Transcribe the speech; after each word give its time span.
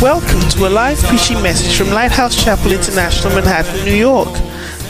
Welcome 0.00 0.48
to 0.50 0.66
a 0.66 0.70
live 0.70 0.98
preaching 1.02 1.42
message 1.42 1.76
from 1.76 1.88
Lighthouse 1.92 2.42
Chapel 2.42 2.72
International, 2.72 3.34
Manhattan, 3.34 3.84
New 3.84 3.94
York. 3.94 4.28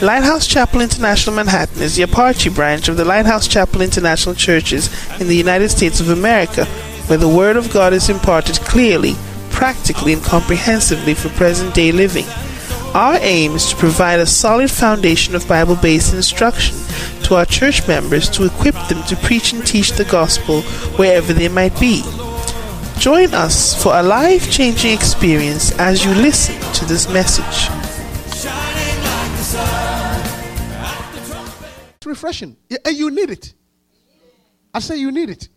Lighthouse 0.01 0.45
Chapel 0.45 0.81
International 0.81 1.35
Manhattan 1.35 1.81
is 1.81 1.95
the 1.95 2.03
Apache 2.03 2.49
branch 2.49 2.87
of 2.87 2.97
the 2.97 3.05
Lighthouse 3.05 3.47
Chapel 3.47 3.81
International 3.81 4.35
Churches 4.35 4.89
in 5.19 5.27
the 5.27 5.35
United 5.35 5.69
States 5.69 5.99
of 5.99 6.09
America, 6.09 6.65
where 7.07 7.17
the 7.17 7.27
Word 7.27 7.57
of 7.57 7.73
God 7.73 7.93
is 7.93 8.09
imparted 8.09 8.57
clearly, 8.57 9.15
practically, 9.49 10.13
and 10.13 10.23
comprehensively 10.23 11.13
for 11.13 11.29
present 11.29 11.73
day 11.73 11.91
living. 11.91 12.25
Our 12.97 13.19
aim 13.21 13.51
is 13.51 13.69
to 13.69 13.75
provide 13.75 14.19
a 14.19 14.25
solid 14.25 14.71
foundation 14.71 15.35
of 15.35 15.47
Bible 15.47 15.75
based 15.75 16.15
instruction 16.15 16.75
to 17.25 17.35
our 17.35 17.45
church 17.45 17.87
members 17.87 18.27
to 18.31 18.45
equip 18.45 18.73
them 18.89 19.03
to 19.03 19.15
preach 19.17 19.53
and 19.53 19.63
teach 19.63 19.91
the 19.91 20.05
gospel 20.05 20.63
wherever 20.97 21.31
they 21.31 21.47
might 21.47 21.79
be. 21.79 22.01
Join 22.97 23.35
us 23.35 23.79
for 23.83 23.93
a 23.95 24.01
life 24.01 24.51
changing 24.51 24.93
experience 24.93 25.77
as 25.77 26.03
you 26.03 26.11
listen 26.15 26.59
to 26.73 26.85
this 26.85 27.07
message. 27.13 27.69
It's 31.97 32.05
refreshing. 32.07 32.57
You 32.91 33.11
need 33.11 33.29
it. 33.29 33.53
I 34.73 34.79
say 34.79 34.97
you 34.97 35.11
need 35.11 35.29
it. 35.29 35.49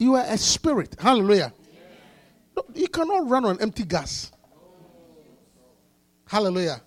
You 0.00 0.16
are 0.16 0.24
a 0.26 0.38
spirit. 0.38 0.96
Hallelujah. 0.98 1.52
You 2.74 2.88
cannot 2.88 3.28
run 3.28 3.44
on 3.44 3.60
empty 3.60 3.84
gas. 3.84 4.32
Hallelujah. 6.32 6.80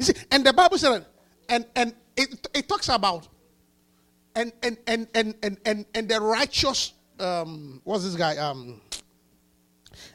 You 0.00 0.04
see, 0.04 0.14
and 0.32 0.44
the 0.44 0.52
Bible 0.52 0.76
said, 0.78 1.06
and 1.48 1.64
and 1.76 1.94
it, 2.16 2.44
it 2.52 2.68
talks 2.68 2.88
about, 2.88 3.28
and 4.34 4.52
and 4.64 4.76
and 4.88 5.06
and 5.14 5.34
and 5.44 5.56
and, 5.64 5.86
and 5.94 6.08
the 6.08 6.20
righteous, 6.20 6.92
um, 7.20 7.80
what's 7.84 8.02
this 8.02 8.16
guy? 8.16 8.36
Um, 8.36 8.80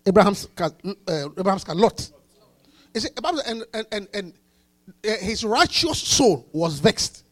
Abraham's 0.05 0.49
uh, 0.59 0.69
Abraham's 1.07 1.65
Lot. 1.69 2.11
You 2.93 2.99
see, 2.99 3.09
and 3.45 3.63
and 3.73 3.85
and, 3.93 4.07
and 4.13 4.33
uh, 5.07 5.15
his 5.21 5.45
righteous 5.45 5.99
soul 5.99 6.49
was 6.51 6.79
vexed. 6.79 7.23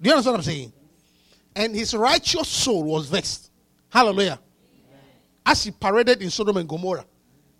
Do 0.00 0.10
you 0.10 0.14
understand 0.14 0.34
what 0.34 0.38
I'm 0.38 0.44
saying? 0.44 0.72
And 1.56 1.74
his 1.74 1.92
righteous 1.92 2.46
soul 2.46 2.84
was 2.84 3.08
vexed. 3.08 3.50
Hallelujah. 3.88 4.38
As 5.44 5.64
he 5.64 5.72
paraded 5.72 6.22
in 6.22 6.30
Sodom 6.30 6.56
and 6.56 6.68
Gomorrah, 6.68 7.04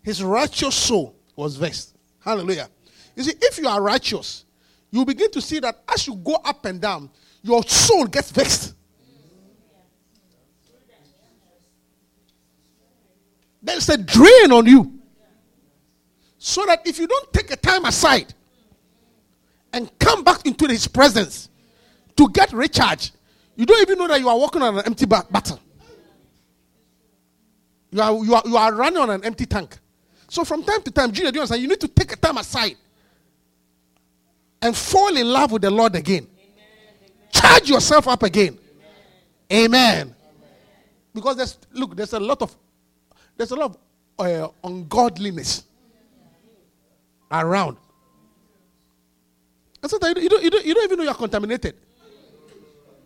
his 0.05 0.23
righteous 0.23 0.77
soul 0.77 1.17
was 1.41 1.57
vexed. 1.57 1.97
Hallelujah. 2.21 2.69
You 3.17 3.23
see, 3.25 3.33
if 3.41 3.59
you 3.59 3.67
are 3.67 3.81
righteous, 3.83 4.45
you 4.91 5.05
begin 5.05 5.31
to 5.33 5.41
see 5.41 5.59
that 5.61 5.83
as 5.89 6.07
you 6.07 6.15
go 6.17 6.35
up 6.35 6.65
and 6.67 6.81
down, 6.81 7.11
your 7.43 7.63
soul 7.63 8.05
gets 8.07 8.31
vexed. 8.31 8.75
There's 13.63 13.89
a 13.89 13.97
drain 13.97 14.53
on 14.53 14.67
you. 14.67 14.99
So 16.39 16.65
that 16.67 16.87
if 16.87 16.99
you 16.99 17.07
don't 17.07 17.33
take 17.33 17.51
a 17.51 17.57
time 17.57 17.85
aside 17.85 18.33
and 19.73 19.91
come 19.99 20.23
back 20.25 20.47
into 20.47 20.67
his 20.67 20.89
presence 20.89 21.51
to 22.17 22.29
get 22.31 22.53
recharged, 22.53 23.13
you 23.57 23.67
don't 23.67 23.81
even 23.83 23.99
know 23.99 24.09
that 24.09 24.21
you 24.21 24.29
are 24.29 24.39
walking 24.39 24.63
on 24.63 24.79
an 24.79 24.85
empty 24.87 25.07
ba- 25.07 25.27
battle. 25.31 25.61
You 27.91 28.01
are, 28.01 28.25
you, 28.25 28.35
are, 28.35 28.43
you 28.47 28.57
are 28.57 28.75
running 28.75 28.99
on 28.99 29.11
an 29.11 29.25
empty 29.25 29.47
tank. 29.47 29.79
So 30.31 30.45
from 30.45 30.63
time 30.63 30.81
to 30.83 30.93
time, 30.93 31.11
Junior, 31.11 31.33
do 31.33 31.37
you 31.37 31.41
understand? 31.41 31.61
You 31.61 31.69
need 31.69 31.81
to 31.81 31.89
take 31.89 32.13
a 32.13 32.17
time 32.17 32.39
aside 32.39 32.77
and 34.63 34.77
fall 34.77 35.17
in 35.17 35.27
love 35.27 35.51
with 35.51 35.63
the 35.63 35.71
Lord 35.71 35.97
again. 35.97 36.29
Charge 37.33 37.69
yourself 37.69 38.07
up 38.07 38.23
again. 38.23 38.57
Amen. 39.53 40.15
Because 41.13 41.37
there's 41.37 41.59
look, 41.73 41.97
there's 41.97 42.13
a 42.13 42.21
lot 42.21 42.41
of 42.43 42.57
there's 43.37 43.51
a 43.51 43.57
lot 43.57 43.77
of 44.21 44.25
uh, 44.25 44.49
ungodliness 44.63 45.65
around. 47.33 47.77
And 49.83 49.91
sometimes 49.91 50.23
you 50.23 50.29
don't, 50.29 50.45
you, 50.45 50.51
don't, 50.51 50.65
you 50.65 50.75
don't 50.75 50.85
even 50.85 50.99
know 50.99 51.05
you 51.05 51.11
are 51.11 51.15
contaminated. 51.17 51.75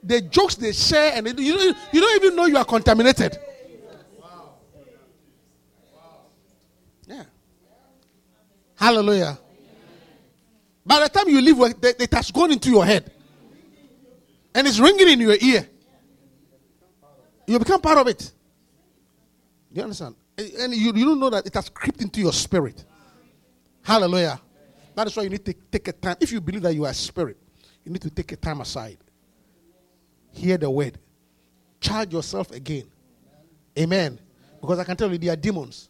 The 0.03 0.21
jokes 0.21 0.57
they 0.57 0.73
share, 0.73 1.13
and 1.15 1.27
you 1.27 1.57
don't, 1.57 1.77
you 1.91 2.01
don't 2.03 2.23
even 2.23 2.37
know 2.37 2.45
you 2.45 2.59
are 2.59 2.65
contaminated. 2.67 3.39
Hallelujah. 8.85 9.39
By 10.85 11.01
the 11.01 11.09
time 11.09 11.27
you 11.31 11.41
leave 11.41 11.59
it 11.83 12.13
has 12.13 12.31
gone 12.31 12.53
into 12.53 12.69
your 12.69 12.85
head. 12.85 13.11
And 14.55 14.67
it's 14.67 14.79
ringing 14.79 15.09
in 15.09 15.21
your 15.21 15.37
ear. 15.41 15.67
You 17.47 17.59
become 17.59 17.81
part 17.81 17.97
of 17.97 18.09
it. 18.09 18.31
You 19.73 19.85
understand? 19.85 20.17
And 20.37 20.51
and 20.53 20.75
you, 20.75 20.93
you 20.95 21.07
don't 21.07 21.19
know 21.19 21.31
that 21.31 21.47
it 21.47 21.55
has 21.55 21.71
crept 21.71 22.03
into 22.03 22.21
your 22.21 22.35
spirit. 22.35 22.85
Hallelujah. 23.81 24.39
That 24.95 25.07
is 25.07 25.17
why 25.17 25.23
you 25.23 25.31
need 25.31 25.47
to 25.47 25.55
take 25.55 25.89
a 25.89 25.93
time. 25.93 26.17
If 26.21 26.31
you 26.31 26.43
believe 26.43 26.61
that 26.61 26.75
you 26.75 26.85
are 26.85 26.91
a 26.91 26.95
spirit, 26.95 27.39
you 27.87 27.91
need 27.91 28.03
to 28.03 28.11
take 28.11 28.33
a 28.33 28.37
time 28.37 28.61
aside. 28.61 28.99
Hear 30.31 30.59
the 30.59 30.69
word. 30.69 30.99
Charge 31.81 32.13
yourself 32.13 32.51
again. 32.51 32.85
Amen. 33.79 34.21
Because 34.61 34.79
I 34.79 34.85
can 34.85 34.95
tell 34.95 35.11
you, 35.11 35.17
they 35.17 35.29
are 35.29 35.37
demons. 35.37 35.89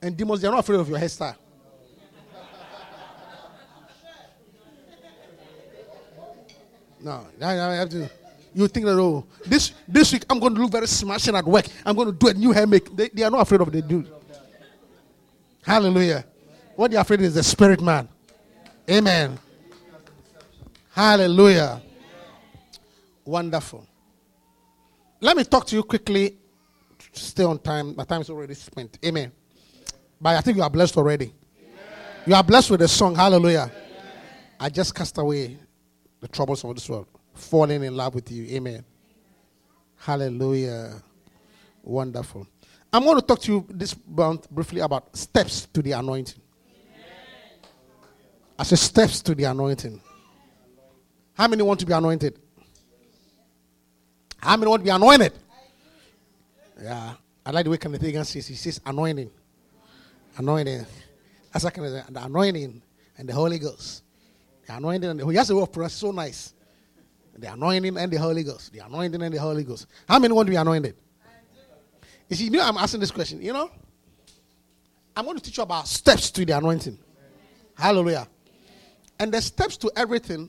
And 0.00 0.16
demons, 0.16 0.40
they 0.42 0.46
are 0.46 0.52
not 0.52 0.60
afraid 0.60 0.78
of 0.78 0.88
your 0.88 0.98
hairstyle. 1.00 1.34
No, 7.02 7.26
I, 7.40 7.58
I 7.58 7.74
have 7.74 7.88
to. 7.90 8.08
You 8.54 8.68
think 8.68 8.86
that 8.86 8.98
oh, 8.98 9.24
this 9.46 9.72
this 9.88 10.12
week 10.12 10.24
I'm 10.28 10.38
going 10.38 10.54
to 10.54 10.60
look 10.60 10.70
very 10.70 10.86
smashing 10.86 11.34
at 11.34 11.44
work. 11.44 11.66
I'm 11.84 11.96
going 11.96 12.08
to 12.08 12.12
do 12.12 12.28
a 12.28 12.34
new 12.34 12.52
hair 12.52 12.66
make. 12.66 12.94
They, 12.94 13.08
they 13.08 13.22
are 13.22 13.30
not 13.30 13.40
afraid 13.40 13.60
of 13.60 13.72
the 13.72 13.80
dude. 13.80 14.10
Hallelujah. 15.62 16.24
What 16.76 16.90
they 16.90 16.96
are 16.96 17.00
afraid 17.00 17.22
is 17.22 17.34
the 17.34 17.42
spirit 17.42 17.80
man. 17.80 18.08
Amen. 18.90 19.38
Hallelujah. 20.90 21.80
Wonderful. 23.24 23.86
Let 25.20 25.36
me 25.36 25.44
talk 25.44 25.66
to 25.66 25.76
you 25.76 25.82
quickly. 25.82 26.36
Stay 27.12 27.44
on 27.44 27.58
time. 27.58 27.94
My 27.96 28.04
time 28.04 28.20
is 28.20 28.30
already 28.30 28.54
spent. 28.54 28.98
Amen. 29.04 29.32
But 30.20 30.36
I 30.36 30.40
think 30.40 30.56
you 30.56 30.62
are 30.62 30.70
blessed 30.70 30.96
already. 30.96 31.32
You 32.26 32.34
are 32.34 32.44
blessed 32.44 32.70
with 32.70 32.82
a 32.82 32.88
song. 32.88 33.14
Hallelujah. 33.14 33.70
I 34.58 34.68
just 34.68 34.94
cast 34.94 35.18
away 35.18 35.58
the 36.22 36.28
troubles 36.28 36.64
of 36.64 36.74
this 36.74 36.88
world, 36.88 37.08
falling 37.34 37.82
in 37.82 37.94
love 37.94 38.14
with 38.14 38.30
you. 38.32 38.44
Amen. 38.56 38.82
Hallelujah. 39.96 41.02
Wonderful. 41.82 42.46
I'm 42.92 43.04
going 43.04 43.20
to 43.20 43.26
talk 43.26 43.40
to 43.40 43.52
you 43.52 43.66
this 43.68 43.96
month 44.06 44.48
briefly 44.48 44.80
about 44.80 45.14
steps 45.16 45.66
to 45.72 45.82
the 45.82 45.92
anointing. 45.92 46.40
I 48.58 48.62
say 48.62 48.76
steps 48.76 49.20
to 49.22 49.34
the 49.34 49.44
anointing. 49.44 50.00
How 51.34 51.48
many 51.48 51.62
want 51.62 51.80
to 51.80 51.86
be 51.86 51.92
anointed? 51.92 52.38
How 54.36 54.56
many 54.56 54.68
want 54.68 54.80
to 54.80 54.84
be 54.84 54.90
anointed? 54.90 55.32
Yeah. 56.80 57.14
I 57.44 57.50
like 57.50 57.64
the 57.64 57.70
way 57.70 57.78
Kenneth 57.78 58.00
Hagin 58.00 58.24
says, 58.24 58.46
he 58.46 58.54
says 58.54 58.80
anointing. 58.86 59.30
Anointing. 60.36 60.86
That's 61.52 61.64
like 61.64 61.74
the 61.74 62.04
anointing 62.14 62.82
and 63.18 63.28
the 63.28 63.32
Holy 63.32 63.58
Ghost. 63.58 64.01
The 64.72 64.78
anointing 64.78 65.10
and 65.10 65.20
the 65.20 65.24
oh, 65.24 65.28
He 65.28 65.36
has 65.36 65.50
a 65.50 65.56
word 65.56 65.70
for 65.70 65.82
us 65.82 65.92
so 65.92 66.12
nice. 66.12 66.54
The 67.36 67.52
anointing 67.52 67.98
and 67.98 68.10
the 68.10 68.16
Holy 68.16 68.42
Ghost. 68.42 68.72
The 68.72 68.78
anointing 68.78 69.20
and 69.20 69.34
the 69.34 69.38
Holy 69.38 69.64
Ghost. 69.64 69.86
How 70.08 70.18
many 70.18 70.32
want 70.32 70.46
to 70.46 70.50
be 70.50 70.56
anointed? 70.56 70.96
You 72.28 72.36
see, 72.36 72.44
you 72.44 72.50
know, 72.52 72.62
I'm 72.62 72.78
asking 72.78 73.00
this 73.00 73.10
question. 73.10 73.42
You 73.42 73.52
know, 73.52 73.70
I'm 75.14 75.26
going 75.26 75.36
to 75.36 75.42
teach 75.42 75.58
you 75.58 75.62
about 75.62 75.86
steps 75.86 76.30
to 76.30 76.46
the 76.46 76.56
anointing. 76.56 76.98
Hallelujah. 77.76 78.26
And 79.18 79.30
the 79.30 79.42
steps 79.42 79.76
to 79.78 79.92
everything, 79.94 80.48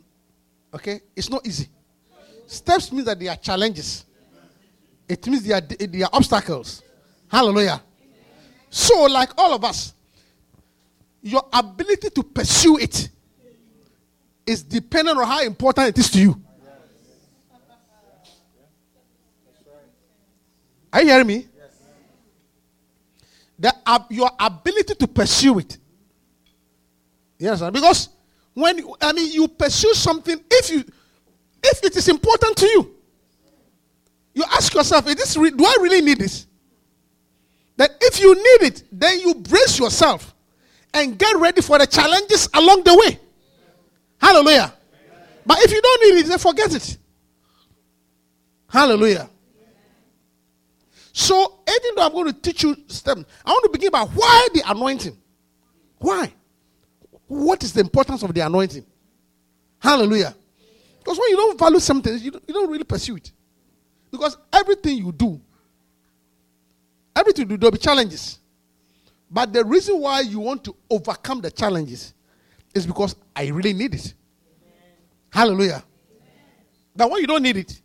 okay, 0.73 1.01
it's 1.17 1.29
not 1.29 1.45
easy. 1.45 1.67
Steps 2.47 2.93
means 2.93 3.05
that 3.05 3.19
there 3.19 3.31
are 3.31 3.37
challenges. 3.37 4.05
It 5.09 5.27
means 5.27 5.43
there 5.43 5.57
are, 5.57 5.61
there 5.61 6.03
are 6.05 6.09
obstacles. 6.13 6.81
Hallelujah. 7.27 7.81
So, 8.69 9.03
like 9.03 9.31
all 9.37 9.53
of 9.53 9.65
us, 9.65 9.93
your 11.21 11.43
ability 11.51 12.09
to 12.11 12.23
pursue 12.23 12.77
it 12.77 13.09
is 14.45 14.63
dependent 14.63 15.17
on 15.17 15.25
how 15.25 15.41
important 15.43 15.89
it 15.89 15.97
is 15.97 16.09
to 16.11 16.19
you. 16.19 16.41
Are 20.91 21.01
you 21.01 21.07
hearing 21.07 21.27
me? 21.27 21.47
The, 23.57 23.73
ab- 23.85 24.11
your 24.11 24.29
ability 24.39 24.95
to 24.95 25.07
pursue 25.07 25.59
it. 25.59 25.77
Yes, 27.39 27.61
because 27.71 28.09
when 28.53 28.77
you- 28.77 28.95
I 29.01 29.13
mean 29.13 29.31
you 29.31 29.47
pursue 29.47 29.93
something, 29.93 30.39
if 30.51 30.69
you 30.69 30.83
if 31.65 31.83
it 31.83 31.95
is 31.95 32.09
important 32.09 32.57
to 32.57 32.65
you, 32.67 32.95
you 34.33 34.43
ask 34.51 34.73
yourself, 34.73 35.07
is 35.07 35.15
this 35.15 35.37
re- 35.37 35.51
do 35.51 35.65
I 35.65 35.77
really 35.81 36.01
need 36.01 36.19
this? 36.19 36.45
That 37.77 37.91
if 38.01 38.19
you 38.19 38.35
need 38.35 38.67
it, 38.67 38.83
then 38.91 39.19
you 39.19 39.33
brace 39.35 39.79
yourself 39.79 40.35
and 40.93 41.17
get 41.17 41.35
ready 41.37 41.61
for 41.61 41.79
the 41.79 41.87
challenges 41.87 42.47
along 42.53 42.83
the 42.83 42.95
way. 42.95 43.19
Hallelujah. 44.23 44.73
But 45.45 45.57
if 45.59 45.71
you 45.71 45.81
don't 45.81 46.01
need 46.03 46.19
it, 46.21 46.27
then 46.27 46.37
forget 46.37 46.73
it. 46.73 46.97
Hallelujah. 48.69 49.29
So, 51.11 51.59
even 51.67 51.95
though 51.95 52.05
I'm 52.05 52.11
going 52.13 52.33
to 52.33 52.33
teach 52.33 52.63
you 52.63 52.73
steps, 52.87 53.25
I 53.45 53.51
want 53.51 53.65
to 53.65 53.69
begin 53.69 53.91
by 53.91 54.03
why 54.03 54.47
the 54.53 54.63
anointing. 54.65 55.17
Why? 55.97 56.33
What 57.27 57.63
is 57.63 57.73
the 57.73 57.81
importance 57.81 58.23
of 58.23 58.33
the 58.33 58.39
anointing? 58.39 58.85
Hallelujah. 59.79 60.33
Because 60.99 61.19
when 61.19 61.29
you 61.29 61.35
don't 61.35 61.59
value 61.59 61.79
something, 61.79 62.17
you 62.17 62.31
don't, 62.31 62.43
you 62.47 62.53
don't 62.53 62.71
really 62.71 62.85
pursue 62.85 63.17
it. 63.17 63.29
Because 64.09 64.37
everything 64.53 64.99
you 64.99 65.11
do, 65.11 65.41
everything 67.13 67.43
you 67.43 67.49
do, 67.49 67.57
there'll 67.57 67.71
be 67.71 67.77
challenges. 67.77 68.39
But 69.29 69.51
the 69.51 69.65
reason 69.65 69.99
why 69.99 70.21
you 70.21 70.39
want 70.39 70.63
to 70.63 70.75
overcome 70.89 71.41
the 71.41 71.51
challenges 71.51 72.13
is 72.73 72.85
because 72.85 73.15
I 73.35 73.47
really 73.47 73.73
need 73.73 73.93
it. 73.95 74.13
Hallelujah. 75.29 75.83
But 76.95 77.09
when 77.09 77.21
you 77.21 77.27
don't 77.27 77.41
need 77.41 77.57
it, 77.57 77.81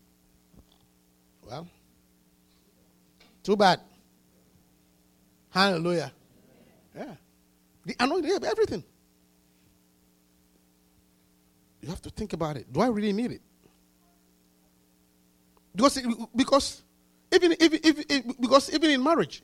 well, 1.47 1.67
too 3.43 3.57
bad. 3.57 3.81
Hallelujah. 5.51 6.13
Yeah. 6.95 7.15
The 7.87 7.97
anointing, 8.01 8.45
everything. 8.45 8.85
You 11.81 11.89
have 11.89 12.03
to 12.03 12.11
think 12.11 12.33
about 12.33 12.57
it. 12.57 12.71
Do 12.71 12.81
I 12.81 12.89
really 12.89 13.13
need 13.13 13.33
it? 13.33 13.43
Because, 15.75 16.01
because 16.35 16.83
even, 17.33 17.55
even, 17.61 17.81
even, 17.85 18.35
because 18.41 18.73
even 18.75 18.91
in 18.91 19.03
marriage, 19.03 19.43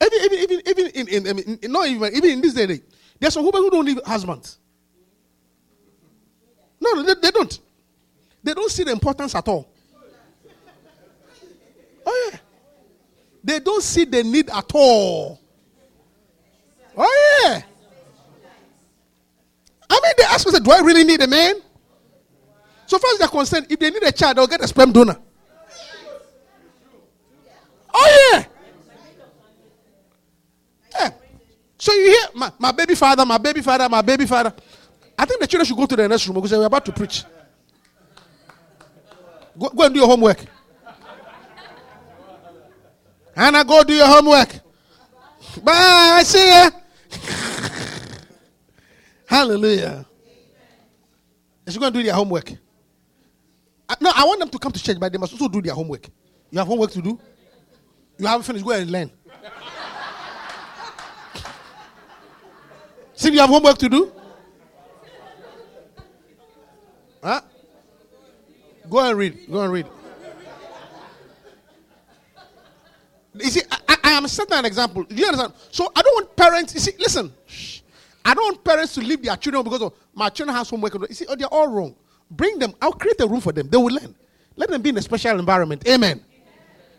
even, 0.00 0.18
even, 0.22 0.38
even, 0.38 0.62
even 0.66 0.86
in, 0.86 1.08
in, 1.08 1.28
I 1.28 1.32
mean, 1.32 1.58
in- 1.60 1.72
not 1.72 1.86
even, 1.88 2.14
even 2.14 2.30
in 2.30 2.40
this 2.40 2.54
day, 2.54 2.62
and 2.62 2.72
age, 2.72 2.82
there's 3.18 3.34
some 3.34 3.44
women 3.44 3.62
who 3.62 3.70
don't 3.70 3.84
need 3.84 4.00
husbands. 4.04 4.58
No, 6.80 7.02
they, 7.02 7.14
they 7.14 7.30
don't. 7.30 7.60
They 8.42 8.54
don't 8.54 8.70
see 8.70 8.84
the 8.84 8.92
importance 8.92 9.34
at 9.34 9.48
all. 9.48 9.68
Oh, 12.04 12.30
yeah. 12.32 12.38
They 13.42 13.60
don't 13.60 13.82
see 13.82 14.04
the 14.04 14.22
need 14.22 14.50
at 14.50 14.70
all. 14.74 15.40
Oh, 16.96 17.42
yeah. 17.44 17.62
I 19.88 20.00
mean, 20.02 20.12
they 20.16 20.24
ask 20.24 20.44
themselves, 20.44 20.64
do 20.66 20.72
I 20.72 20.80
really 20.80 21.04
need 21.04 21.20
a 21.22 21.26
man? 21.26 21.54
So 22.86 22.98
far 22.98 23.10
as 23.12 23.18
they're 23.18 23.28
concerned, 23.28 23.66
if 23.68 23.78
they 23.78 23.90
need 23.90 24.02
a 24.02 24.12
child, 24.12 24.36
they'll 24.36 24.46
get 24.46 24.62
a 24.62 24.68
sperm 24.68 24.92
donor. 24.92 25.18
Oh. 27.92 28.30
Yeah. 28.32 28.44
So 31.86 31.92
you 31.92 32.10
hear, 32.10 32.26
my, 32.34 32.52
my 32.58 32.72
baby 32.72 32.96
father, 32.96 33.24
my 33.24 33.38
baby 33.38 33.62
father, 33.62 33.88
my 33.88 34.02
baby 34.02 34.26
father. 34.26 34.52
I 35.16 35.24
think 35.24 35.40
the 35.40 35.46
children 35.46 35.66
should 35.66 35.76
go 35.76 35.86
to 35.86 35.94
the 35.94 36.08
next 36.08 36.26
room 36.26 36.34
because 36.34 36.50
we're 36.50 36.66
about 36.66 36.84
to 36.86 36.90
preach. 36.90 37.22
Go, 39.56 39.68
go 39.68 39.84
and 39.84 39.94
do 39.94 40.00
your 40.00 40.08
homework. 40.08 40.44
Hannah, 43.36 43.64
go 43.64 43.84
do 43.84 43.94
your 43.94 44.08
homework. 44.08 44.48
Bye. 45.62 46.22
See 46.24 46.48
ya. 46.48 46.70
Hallelujah. 49.28 50.04
They 51.64 51.70
should 51.70 51.78
go 51.78 51.86
and 51.86 51.94
do 51.94 52.02
their 52.02 52.14
homework. 52.14 52.50
I- 53.88 53.96
no, 54.00 54.10
I 54.12 54.24
want 54.24 54.40
them 54.40 54.48
to 54.48 54.58
come 54.58 54.72
to 54.72 54.82
church, 54.82 54.98
but 54.98 55.12
they 55.12 55.18
must 55.18 55.34
also 55.34 55.46
do 55.46 55.62
their 55.62 55.74
homework. 55.74 56.08
You 56.50 56.58
have 56.58 56.66
homework 56.66 56.90
to 56.90 57.00
do? 57.00 57.16
You 58.18 58.26
haven't 58.26 58.42
finished, 58.42 58.64
go 58.64 58.72
and 58.72 58.90
learn. 58.90 59.12
See, 63.16 63.32
you 63.32 63.40
have 63.40 63.48
homework 63.50 63.78
to 63.78 63.88
do? 63.88 64.12
Huh? 67.22 67.40
Go 68.88 68.98
and 69.00 69.18
read. 69.18 69.50
Go 69.50 69.62
and 69.62 69.72
read. 69.72 69.86
You 73.34 73.50
see, 73.50 73.62
I, 73.70 73.96
I- 74.04 74.10
am 74.12 74.28
setting 74.28 74.56
an 74.56 74.64
example. 74.64 75.02
Do 75.04 75.14
you 75.14 75.26
understand? 75.26 75.52
So 75.70 75.90
I 75.94 76.02
don't 76.02 76.14
want 76.14 76.36
parents. 76.36 76.74
You 76.74 76.80
see, 76.80 76.92
listen. 76.98 77.32
Shh. 77.46 77.80
I 78.24 78.34
don't 78.34 78.44
want 78.44 78.64
parents 78.64 78.94
to 78.94 79.00
leave 79.00 79.22
their 79.22 79.36
children 79.36 79.62
because 79.64 79.82
of 79.82 79.92
my 80.14 80.28
children 80.28 80.56
has 80.56 80.68
homework. 80.70 80.94
You 81.08 81.14
see, 81.14 81.26
oh, 81.28 81.36
they're 81.36 81.46
all 81.48 81.68
wrong. 81.68 81.94
Bring 82.30 82.58
them. 82.58 82.74
I'll 82.80 82.92
create 82.92 83.20
a 83.20 83.26
room 83.26 83.40
for 83.40 83.52
them. 83.52 83.68
They 83.68 83.76
will 83.76 83.92
learn. 83.94 84.14
Let 84.56 84.70
them 84.70 84.82
be 84.82 84.90
in 84.90 84.96
a 84.98 85.02
special 85.02 85.38
environment. 85.38 85.86
Amen. 85.88 86.22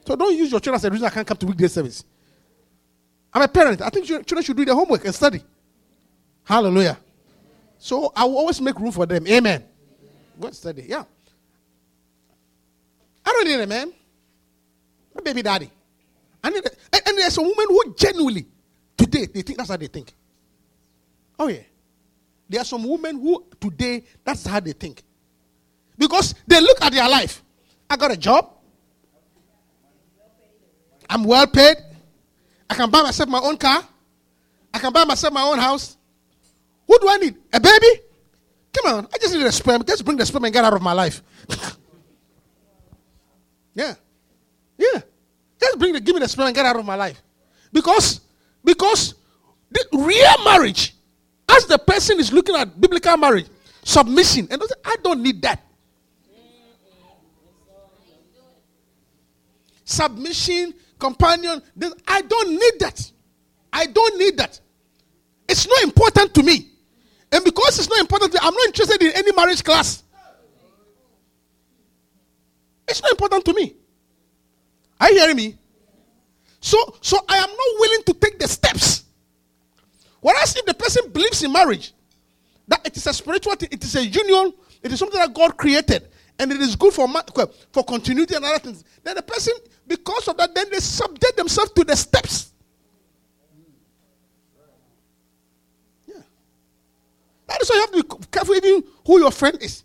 So 0.06 0.16
don't 0.16 0.36
use 0.36 0.52
your 0.52 0.60
children 0.60 0.76
as 0.76 0.86
a 0.86 0.90
reason 0.90 1.06
I 1.06 1.10
can't 1.10 1.28
come 1.28 1.38
to 1.38 1.46
weekday 1.46 1.68
service. 1.68 2.04
I'm 3.34 3.42
a 3.42 3.48
parent. 3.48 3.82
I 3.82 3.90
think 3.90 4.06
chil- 4.06 4.24
children 4.24 4.44
should 4.44 4.58
do 4.58 4.66
their 4.66 4.76
homework 4.76 5.04
and 5.06 5.14
study. 5.14 5.42
Hallelujah. 6.48 6.98
So 7.78 8.14
I 8.16 8.24
will 8.24 8.38
always 8.38 8.62
make 8.62 8.80
room 8.80 8.94
for 8.94 9.06
them. 9.06 9.28
Amen. 9.28 9.66
Go 10.40 10.50
study. 10.52 10.86
Yeah. 10.88 11.04
I 13.26 13.32
don't 13.32 13.46
need 13.46 13.60
a 13.60 13.68
man. 13.68 13.92
My 15.14 15.22
baby 15.22 15.42
daddy. 15.42 15.70
I 16.42 16.50
need 16.50 16.66
a, 16.66 16.70
and, 17.06 17.18
there's 17.18 17.34
some 17.34 17.44
women 17.44 17.66
who 17.68 17.94
genuinely 17.96 18.46
today 18.96 19.26
they 19.26 19.42
think 19.42 19.58
that's 19.58 19.70
how 19.70 19.76
they 19.76 19.88
think. 19.88 20.14
Oh 21.38 21.48
yeah. 21.48 21.64
There 22.48 22.62
are 22.62 22.66
some 22.66 22.88
women 22.88 23.20
who 23.20 23.44
today 23.60 24.06
that's 24.24 24.46
how 24.46 24.62
they 24.62 24.72
think. 24.72 25.04
Because 25.98 26.34
they 26.48 26.62
look 26.62 26.82
at 26.82 26.94
their 26.94 27.10
life. 27.10 27.44
I 27.90 27.98
got 27.98 28.12
a 28.12 28.18
job. 28.18 28.54
I'm 31.10 31.26
well 31.26 31.48
paid. 31.48 31.76
I 32.70 32.76
can 32.76 32.90
buy 32.90 33.02
myself 33.02 33.28
my 33.28 33.40
own 33.40 33.58
car. 33.58 33.84
I 34.74 34.80
can 34.80 34.94
buy 34.94 35.04
myself 35.04 35.34
my 35.34 35.44
own 35.44 35.58
house. 35.58 35.98
Who 36.88 37.00
do 37.00 37.10
I 37.10 37.18
need? 37.18 37.36
A 37.54 37.60
baby? 37.60 38.02
Come 38.74 38.94
on, 38.94 39.08
I 39.14 39.18
just 39.18 39.34
need 39.34 39.46
a 39.46 39.52
sperm. 39.52 39.84
Just 39.84 40.06
bring 40.06 40.18
the 40.18 40.26
sperm 40.26 40.46
and 40.46 40.54
get 40.54 40.64
out 40.64 40.74
of 40.74 40.82
my 40.82 40.94
life. 40.94 41.22
yeah. 43.74 43.96
Yeah. 44.78 45.02
Just 45.60 45.80
bring 45.80 45.94
the 45.94 46.00
give 46.00 46.16
me 46.16 46.22
the 46.22 46.28
sperm 46.28 46.48
and 46.48 46.56
get 46.56 46.66
out 46.66 46.76
of 46.76 46.86
my 46.86 46.96
life. 46.96 47.22
Because 47.74 48.22
because 48.64 49.16
the 49.72 49.86
real 49.94 50.46
marriage, 50.46 50.96
as 51.50 51.66
the 51.66 51.78
person 51.78 52.20
is 52.20 52.32
looking 52.32 52.56
at 52.56 52.80
biblical 52.80 53.18
marriage, 53.18 53.48
submission, 53.84 54.48
and 54.50 54.62
I 54.86 54.96
don't 55.04 55.22
need 55.22 55.42
that. 55.42 55.64
Submission, 59.84 60.74
companion, 61.00 61.62
I 62.08 62.22
don't 62.22 62.50
need 62.52 62.80
that. 62.80 63.12
I 63.72 63.86
don't 63.86 64.18
need 64.18 64.38
that. 64.38 64.60
It's 65.48 65.68
not 65.68 65.84
important 65.84 66.34
to 66.34 66.44
me. 66.44 66.72
And 67.32 67.44
because 67.44 67.80
it's 67.80 67.90
not 67.90 68.00
important 68.00 68.32
to 68.32 68.38
me, 68.38 68.48
I'm 68.48 68.54
not 68.54 68.66
interested 68.68 69.02
in 69.02 69.12
any 69.16 69.32
marriage 69.34 69.64
class. 69.64 70.04
It's 72.88 73.02
not 73.02 73.12
important 73.12 73.44
to 73.46 73.54
me. 73.54 73.76
Are 75.00 75.12
you 75.12 75.20
hearing 75.20 75.36
me? 75.36 75.58
So, 76.60 76.78
so 77.02 77.20
I 77.28 77.38
am 77.38 77.50
not 77.50 77.80
willing 77.80 78.04
to 78.04 78.14
take 78.14 78.40
the 78.40 78.48
steps. 78.48 79.04
Whereas 80.22 80.56
if 80.56 80.66
the 80.66 80.74
person 80.74 81.10
believes 81.12 81.44
in 81.44 81.52
marriage, 81.52 81.94
that 82.68 82.86
it 82.86 82.98
is 82.98 83.08
a 83.08 83.14
spiritual 83.14 83.56
thing, 83.56 83.70
it 83.72 83.84
is 83.84 83.96
a 83.96 84.06
union, 84.06 84.54
it 84.82 84.92
is 84.92 85.00
something 85.00 85.20
that 85.20 85.34
God 85.34 85.56
created, 85.58 86.08
and 86.40 86.52
it 86.52 86.60
is 86.60 86.76
good 86.76 86.94
for 86.94 87.08
for 87.72 87.84
continuity 87.84 88.36
and 88.36 88.44
other 88.44 88.60
things. 88.60 88.84
Then 89.04 89.16
the 89.16 89.22
person, 89.22 89.54
because 89.86 90.28
of 90.28 90.38
that, 90.38 90.54
then 90.54 90.70
they 90.70 90.80
subject 90.80 91.38
themselves 91.38 91.72
to 91.72 91.84
the 91.84 91.96
steps. 91.96 92.52
That 97.48 97.62
is 97.62 97.70
why 97.70 97.76
you 97.76 97.82
have 97.82 97.92
to 97.92 98.18
be 98.18 98.26
careful 98.32 98.56
even 98.56 98.84
who 99.06 99.20
your 99.20 99.32
friend 99.32 99.58
is. 99.62 99.84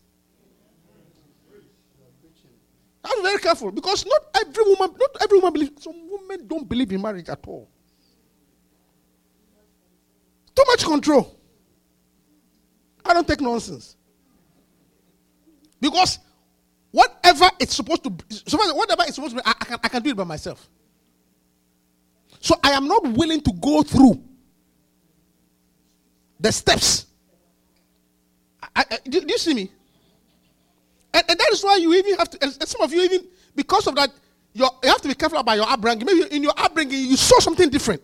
Be 3.22 3.28
very 3.28 3.38
careful 3.38 3.70
because 3.70 4.04
not 4.04 4.20
every 4.34 4.64
woman, 4.64 4.96
not 4.98 5.16
every 5.22 5.38
woman 5.38 5.52
believes. 5.52 5.84
Some 5.84 5.94
women 6.10 6.46
don't 6.46 6.68
believe 6.68 6.92
in 6.92 7.00
marriage 7.00 7.28
at 7.28 7.40
all. 7.46 7.68
Too 10.54 10.64
much 10.66 10.84
control. 10.84 11.38
I 13.04 13.14
don't 13.14 13.26
take 13.26 13.40
nonsense. 13.40 13.96
Because 15.80 16.18
whatever 16.90 17.48
it's 17.58 17.74
supposed 17.74 18.04
to 18.04 18.10
be, 18.10 18.24
whatever 18.50 19.02
it's 19.06 19.14
supposed 19.14 19.36
to 19.36 19.42
be, 19.42 19.46
I, 19.46 19.54
I 19.60 19.64
can, 19.64 19.78
I 19.82 19.88
can 19.88 20.02
do 20.02 20.10
it 20.10 20.16
by 20.16 20.24
myself. 20.24 20.68
So 22.40 22.56
I 22.62 22.72
am 22.72 22.86
not 22.88 23.06
willing 23.06 23.40
to 23.40 23.52
go 23.52 23.82
through 23.82 24.22
the 26.40 26.50
steps. 26.52 27.06
I, 28.74 28.84
I, 28.90 28.98
do, 29.04 29.20
do 29.20 29.26
you 29.28 29.38
see 29.38 29.54
me? 29.54 29.70
And, 31.14 31.24
and 31.28 31.38
that 31.38 31.50
is 31.52 31.62
why 31.62 31.76
you 31.76 31.92
even 31.94 32.14
have 32.16 32.30
to, 32.30 32.38
and, 32.42 32.68
some 32.68 32.80
of 32.80 32.92
you 32.92 33.02
even, 33.02 33.26
because 33.54 33.86
of 33.86 33.94
that, 33.96 34.10
you 34.54 34.68
have 34.84 35.00
to 35.00 35.08
be 35.08 35.14
careful 35.14 35.38
about 35.38 35.56
your 35.56 35.68
upbringing. 35.68 36.06
Maybe 36.06 36.34
in 36.34 36.42
your 36.42 36.52
upbringing, 36.56 36.98
you 36.98 37.16
saw 37.16 37.38
something 37.38 37.68
different. 37.70 38.02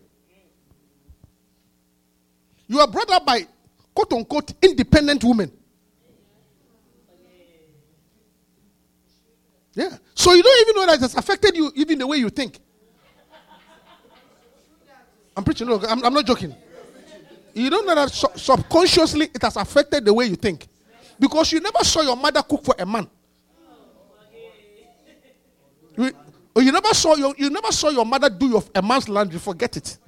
You 2.67 2.81
are 2.81 2.87
brought 2.87 3.11
up 3.11 3.25
by 3.25 3.47
quote 3.95 4.13
unquote 4.13 4.53
independent 4.63 5.25
women. 5.25 5.51
Yeah. 9.75 9.97
So 10.15 10.33
you 10.33 10.43
don't 10.43 10.61
even 10.63 10.75
know 10.75 10.87
that 10.87 10.97
it 10.97 11.01
has 11.03 11.15
affected 11.15 11.57
you, 11.57 11.71
even 11.77 11.99
the 11.99 12.07
way 12.07 12.17
you 12.17 12.31
think. 12.31 12.59
I'm 15.37 15.45
preaching. 15.45 15.69
No, 15.69 15.81
I'm, 15.89 16.05
I'm 16.05 16.13
not 16.13 16.27
joking. 16.27 16.55
You 17.59 17.71
don't 17.71 17.87
know 17.87 17.95
that 17.97 18.13
su- 18.13 18.29
subconsciously 18.37 19.31
it 19.35 19.43
has 19.43 19.57
affected 19.57 20.05
the 20.05 20.15
way 20.15 20.27
you 20.27 20.37
think. 20.37 20.67
Because 21.19 21.51
you 21.51 21.61
never 21.61 21.83
saw 21.83 22.03
your 22.03 22.17
mother 22.17 22.41
cook 22.43 22.65
for 22.65 22.75
a 22.79 22.87
man. 22.87 23.09
You, 25.97 26.13
oh, 26.55 26.61
you 26.61 26.71
never 26.71 26.95
saw 26.95 27.17
your 27.17 27.35
you 27.37 27.51
never 27.51 27.73
saw 27.73 27.89
your 27.89 28.07
mother 28.07 28.31
do 28.31 28.47
your, 28.47 28.63
a 28.73 28.81
man's 28.81 29.09
laundry. 29.09 29.41
Forget 29.41 29.77
it. 29.77 29.99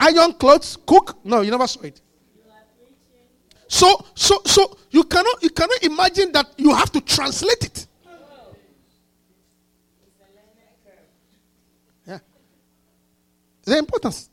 Iron 0.00 0.32
clothes, 0.32 0.76
cook. 0.84 1.16
No, 1.24 1.42
you 1.42 1.52
never 1.52 1.68
saw 1.68 1.82
it. 1.82 2.00
So 3.68 4.04
so 4.14 4.40
so 4.44 4.76
you 4.90 5.04
cannot 5.04 5.40
you 5.42 5.50
cannot 5.50 5.80
imagine 5.84 6.32
that 6.32 6.48
you 6.56 6.74
have 6.74 6.90
to 6.90 7.00
translate 7.00 7.64
it. 7.64 7.86
Yeah. 12.04 12.18
The 13.62 13.78
importance. 13.78 14.30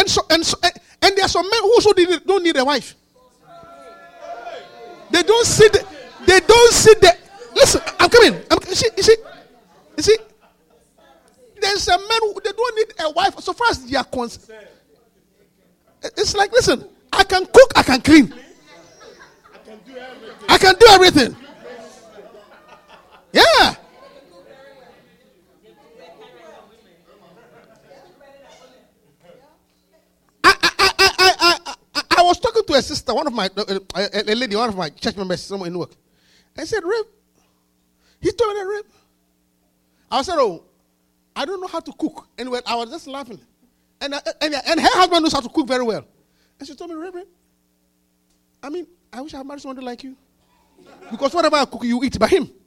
And 0.00 0.08
so 0.08 0.24
and 0.30 0.40
so 0.44 0.56
and, 0.64 0.72
and 1.02 1.16
there 1.16 1.26
are 1.26 1.28
some 1.28 1.44
men 1.44 1.60
who 1.60 1.72
also 1.74 1.92
don't 1.92 2.42
need 2.42 2.56
a 2.56 2.64
wife. 2.64 2.94
They 5.10 5.22
don't 5.22 5.46
see 5.46 5.68
the 5.68 5.84
they 6.26 6.40
don't 6.40 6.72
see 6.72 6.94
the 6.94 7.20
listen, 7.54 7.82
I'm 7.98 8.08
coming. 8.08 8.40
I'm, 8.50 8.58
you 8.66 8.74
see, 8.74 8.88
you 8.96 9.02
see, 9.02 9.16
you 9.96 10.02
see, 10.02 10.16
there's 11.60 11.88
a 11.88 11.98
man 11.98 12.18
who 12.22 12.40
they 12.42 12.52
don't 12.52 12.76
need 12.76 12.94
a 12.98 13.10
wife 13.10 13.38
so 13.40 13.52
far 13.52 13.68
as 13.70 13.84
they 13.84 13.96
are 13.96 14.04
concerned. 14.04 14.66
It's 16.02 16.34
like, 16.34 16.52
listen, 16.52 16.88
I 17.12 17.24
can 17.24 17.44
cook, 17.44 17.72
I 17.76 17.82
can 17.82 18.00
clean. 18.00 18.32
I 20.48 20.58
can 20.58 20.74
do 20.76 20.86
everything. 20.90 21.36
Yeah. 23.32 23.74
I, 30.42 30.56
I, 30.62 30.92
I, 30.98 31.18
I, 31.18 31.74
I, 31.94 32.00
I, 32.20 32.22
was 32.22 32.38
talking 32.38 32.62
to 32.64 32.72
a 32.74 32.82
sister, 32.82 33.14
one 33.14 33.26
of 33.26 33.32
my, 33.32 33.50
uh, 33.56 33.64
uh, 33.68 33.78
a, 33.94 34.32
a 34.32 34.34
lady, 34.34 34.56
one 34.56 34.68
of 34.68 34.76
my 34.76 34.90
church 34.90 35.16
members, 35.16 35.42
someone 35.42 35.68
in 35.68 35.78
work. 35.78 35.90
I 36.56 36.64
said, 36.64 36.84
Rip, 36.84 37.06
he 38.20 38.32
told 38.32 38.54
me 38.54 38.60
that, 38.60 38.66
Rip. 38.66 38.86
I 40.10 40.22
said, 40.22 40.36
oh, 40.38 40.64
I 41.34 41.44
don't 41.44 41.60
know 41.60 41.68
how 41.68 41.80
to 41.80 41.92
cook. 41.92 42.28
Anyway, 42.36 42.60
I 42.66 42.74
was 42.74 42.90
just 42.90 43.06
laughing. 43.06 43.40
And, 44.00 44.14
uh, 44.14 44.20
and, 44.40 44.54
and 44.54 44.80
her 44.80 44.88
husband 44.92 45.22
knows 45.22 45.32
how 45.32 45.40
to 45.40 45.48
cook 45.48 45.66
very 45.66 45.84
well. 45.84 46.04
And 46.58 46.68
she 46.68 46.74
told 46.74 46.90
me, 46.90 46.96
Reverend, 46.96 47.28
I 48.62 48.68
mean, 48.68 48.86
I 49.12 49.20
wish 49.20 49.34
I 49.34 49.38
had 49.38 49.46
married 49.46 49.62
someone 49.62 49.84
like 49.84 50.02
you. 50.02 50.16
Because 51.10 51.32
whatever 51.32 51.56
I 51.56 51.64
cook, 51.64 51.84
you 51.84 52.02
eat 52.04 52.18
by 52.18 52.28
him. 52.28 52.50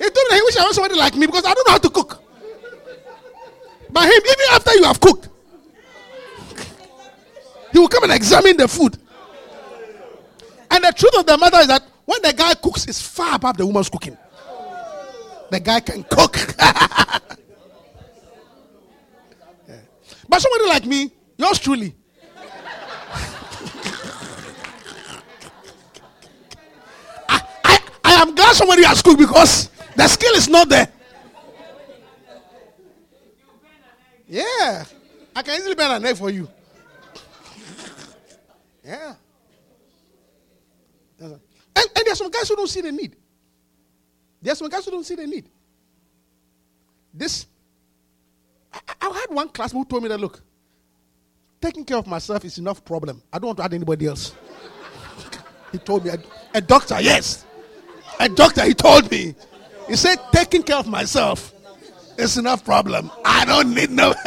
He 0.00 0.08
told 0.08 0.30
me 0.30 0.36
he 0.36 0.42
wish 0.42 0.56
I 0.56 0.64
was 0.64 0.74
somebody 0.74 0.98
like 0.98 1.14
me 1.14 1.26
because 1.26 1.44
I 1.44 1.52
don't 1.52 1.68
know 1.68 1.72
how 1.72 1.78
to 1.78 1.90
cook. 1.90 2.19
By 3.92 4.04
him, 4.04 4.12
even 4.24 4.46
after 4.52 4.72
you 4.74 4.84
have 4.84 5.00
cooked, 5.00 5.28
he 7.72 7.78
will 7.78 7.88
come 7.88 8.04
and 8.04 8.12
examine 8.12 8.56
the 8.56 8.68
food. 8.68 8.96
And 10.70 10.84
the 10.84 10.92
truth 10.92 11.18
of 11.18 11.26
the 11.26 11.36
matter 11.36 11.58
is 11.58 11.66
that 11.66 11.82
when 12.04 12.22
the 12.22 12.32
guy 12.32 12.54
cooks, 12.54 12.86
it's 12.86 13.00
far 13.00 13.34
above 13.36 13.56
the 13.56 13.66
woman's 13.66 13.88
cooking. 13.88 14.16
The 15.50 15.60
guy 15.60 15.80
can 15.80 16.04
cook. 16.04 16.36
Yeah. 19.68 19.76
But 20.28 20.42
somebody 20.42 20.64
like 20.66 20.84
me, 20.86 21.12
yours 21.36 21.58
truly. 21.60 21.94
I, 27.28 27.40
I, 27.64 27.78
I 28.02 28.12
am 28.14 28.34
glad 28.34 28.56
somebody 28.56 28.82
has 28.84 29.00
cooked 29.00 29.18
because 29.20 29.70
the 29.94 30.08
skill 30.08 30.34
is 30.34 30.48
not 30.48 30.68
there. 30.68 30.88
Yeah. 34.30 34.84
I 35.34 35.42
can 35.42 35.58
easily 35.58 35.74
burn 35.74 35.90
an 35.90 36.06
egg 36.06 36.16
for 36.16 36.30
you. 36.30 36.48
Yeah. 38.84 39.14
And, 41.18 41.32
and 41.32 41.88
there 41.94 42.12
are 42.12 42.16
some 42.16 42.30
guys 42.30 42.48
who 42.48 42.56
don't 42.56 42.68
see 42.68 42.80
the 42.80 42.92
need. 42.92 43.16
There 44.40 44.52
are 44.52 44.56
some 44.56 44.68
guys 44.68 44.84
who 44.84 44.92
don't 44.92 45.04
see 45.04 45.16
the 45.16 45.26
need. 45.26 45.48
This, 47.12 47.46
I, 48.72 48.78
I 49.00 49.10
had 49.10 49.34
one 49.34 49.48
classmate 49.48 49.82
who 49.82 49.84
told 49.84 50.04
me 50.04 50.08
that 50.08 50.20
look, 50.20 50.40
taking 51.60 51.84
care 51.84 51.98
of 51.98 52.06
myself 52.06 52.44
is 52.44 52.56
enough 52.56 52.84
problem. 52.84 53.20
I 53.32 53.38
don't 53.38 53.48
want 53.48 53.58
to 53.58 53.64
add 53.64 53.74
anybody 53.74 54.06
else. 54.06 54.32
he 55.72 55.78
told 55.78 56.04
me, 56.04 56.12
a, 56.12 56.18
a 56.54 56.60
doctor, 56.60 57.00
yes. 57.00 57.44
A 58.20 58.28
doctor, 58.28 58.64
he 58.64 58.74
told 58.74 59.10
me. 59.10 59.34
He 59.88 59.96
said, 59.96 60.18
taking 60.32 60.62
care 60.62 60.76
of 60.76 60.86
myself 60.86 61.52
is 62.20 62.38
enough 62.38 62.64
problem. 62.64 63.10
I 63.24 63.44
don't 63.44 63.74
need 63.74 63.90
no. 63.90 64.14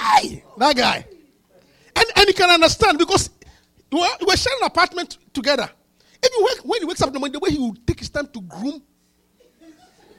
Aye, 0.00 0.42
that 0.58 0.76
guy. 0.76 1.04
And, 1.96 2.06
and 2.16 2.26
you 2.26 2.34
can 2.34 2.50
understand 2.50 2.98
because 2.98 3.30
we 3.92 4.00
were, 4.00 4.06
we 4.20 4.26
were 4.26 4.36
sharing 4.36 4.60
an 4.60 4.66
apartment 4.66 5.18
together. 5.34 5.68
Even 6.24 6.44
when, 6.44 6.56
when 6.64 6.80
he 6.80 6.86
wakes 6.86 7.02
up 7.02 7.08
in 7.08 7.14
the 7.14 7.18
morning, 7.18 7.32
the 7.32 7.38
way 7.40 7.50
he 7.50 7.58
would 7.58 7.86
take 7.86 7.98
his 7.98 8.08
time 8.10 8.26
to 8.28 8.40
groom 8.42 8.82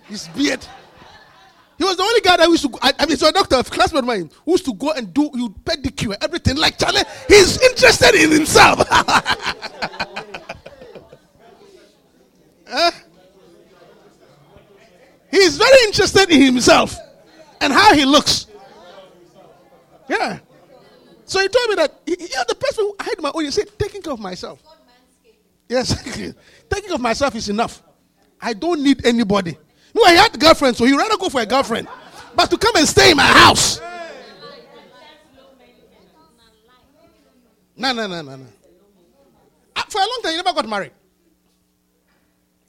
his 0.08 0.27
beard. 0.30 0.65
He 1.77 1.84
was 1.84 1.98
the 1.98 2.03
only 2.03 2.22
guy 2.22 2.38
that 2.38 2.48
used 2.48 2.63
to. 2.63 2.77
I, 2.80 2.94
I 3.00 3.06
mean, 3.08 3.18
so 3.18 3.27
a 3.27 3.32
doctor, 3.32 3.56
a 3.56 3.63
classmate 3.63 4.01
of 4.01 4.06
mine, 4.06 4.30
who 4.46 4.51
used 4.51 4.65
to 4.65 4.74
go 4.74 4.91
and 4.91 5.12
do 5.12 5.32
you 5.34 5.50
pedicure, 5.50 6.15
everything. 6.22 6.58
Like 6.58 6.77
Charlie, 6.77 7.01
he's 7.27 7.60
interested 7.60 8.13
in 8.13 8.30
himself. 8.30 8.88
He's 15.32 15.58
very 15.58 15.84
interested 15.86 16.30
in 16.30 16.42
himself 16.42 16.96
and 17.62 17.72
how 17.74 17.94
he 17.94 18.06
looks. 18.06 18.48
Yeah. 20.10 20.40
So 21.26 21.40
he 21.40 21.48
told 21.48 21.70
me 21.70 21.76
that 21.76 22.02
he, 22.06 22.16
he- 22.20 22.28
the 22.48 22.56
person 22.56 22.84
who 22.86 22.96
had 23.00 23.22
my 23.22 23.32
own, 23.34 23.46
he 23.46 23.52
said, 23.52 23.68
taking 23.80 24.02
care 24.02 24.14
of 24.14 24.20
myself. 24.20 24.62
Yes, 25.70 26.04
taking 26.04 26.34
care 26.88 26.96
of 26.96 27.02
myself 27.02 27.34
is 27.36 27.48
enough. 27.48 27.82
I 28.42 28.54
don't 28.54 28.84
need 28.84 29.06
anybody. 29.06 29.58
No, 29.94 30.04
I 30.04 30.12
had 30.12 30.36
a 30.36 30.38
girlfriend, 30.38 30.76
so 30.76 30.84
he 30.86 30.96
rather 30.98 31.18
go 31.18 31.30
for 31.30 31.40
a 31.42 31.46
girlfriend. 31.46 31.88
But 32.36 32.50
to 32.50 32.58
come 32.58 32.76
and 32.76 32.88
stay 32.88 33.12
in 33.12 33.18
my 33.18 33.24
house. 33.24 33.80
No, 37.76 37.94
no, 37.94 38.08
no, 38.08 38.22
no, 38.22 38.36
no. 38.36 38.46
Ah, 39.76 39.86
For 39.90 40.00
a 40.00 40.02
long 40.06 40.20
time, 40.24 40.32
he 40.32 40.38
never 40.38 40.54
got 40.54 40.68
married. 40.68 40.92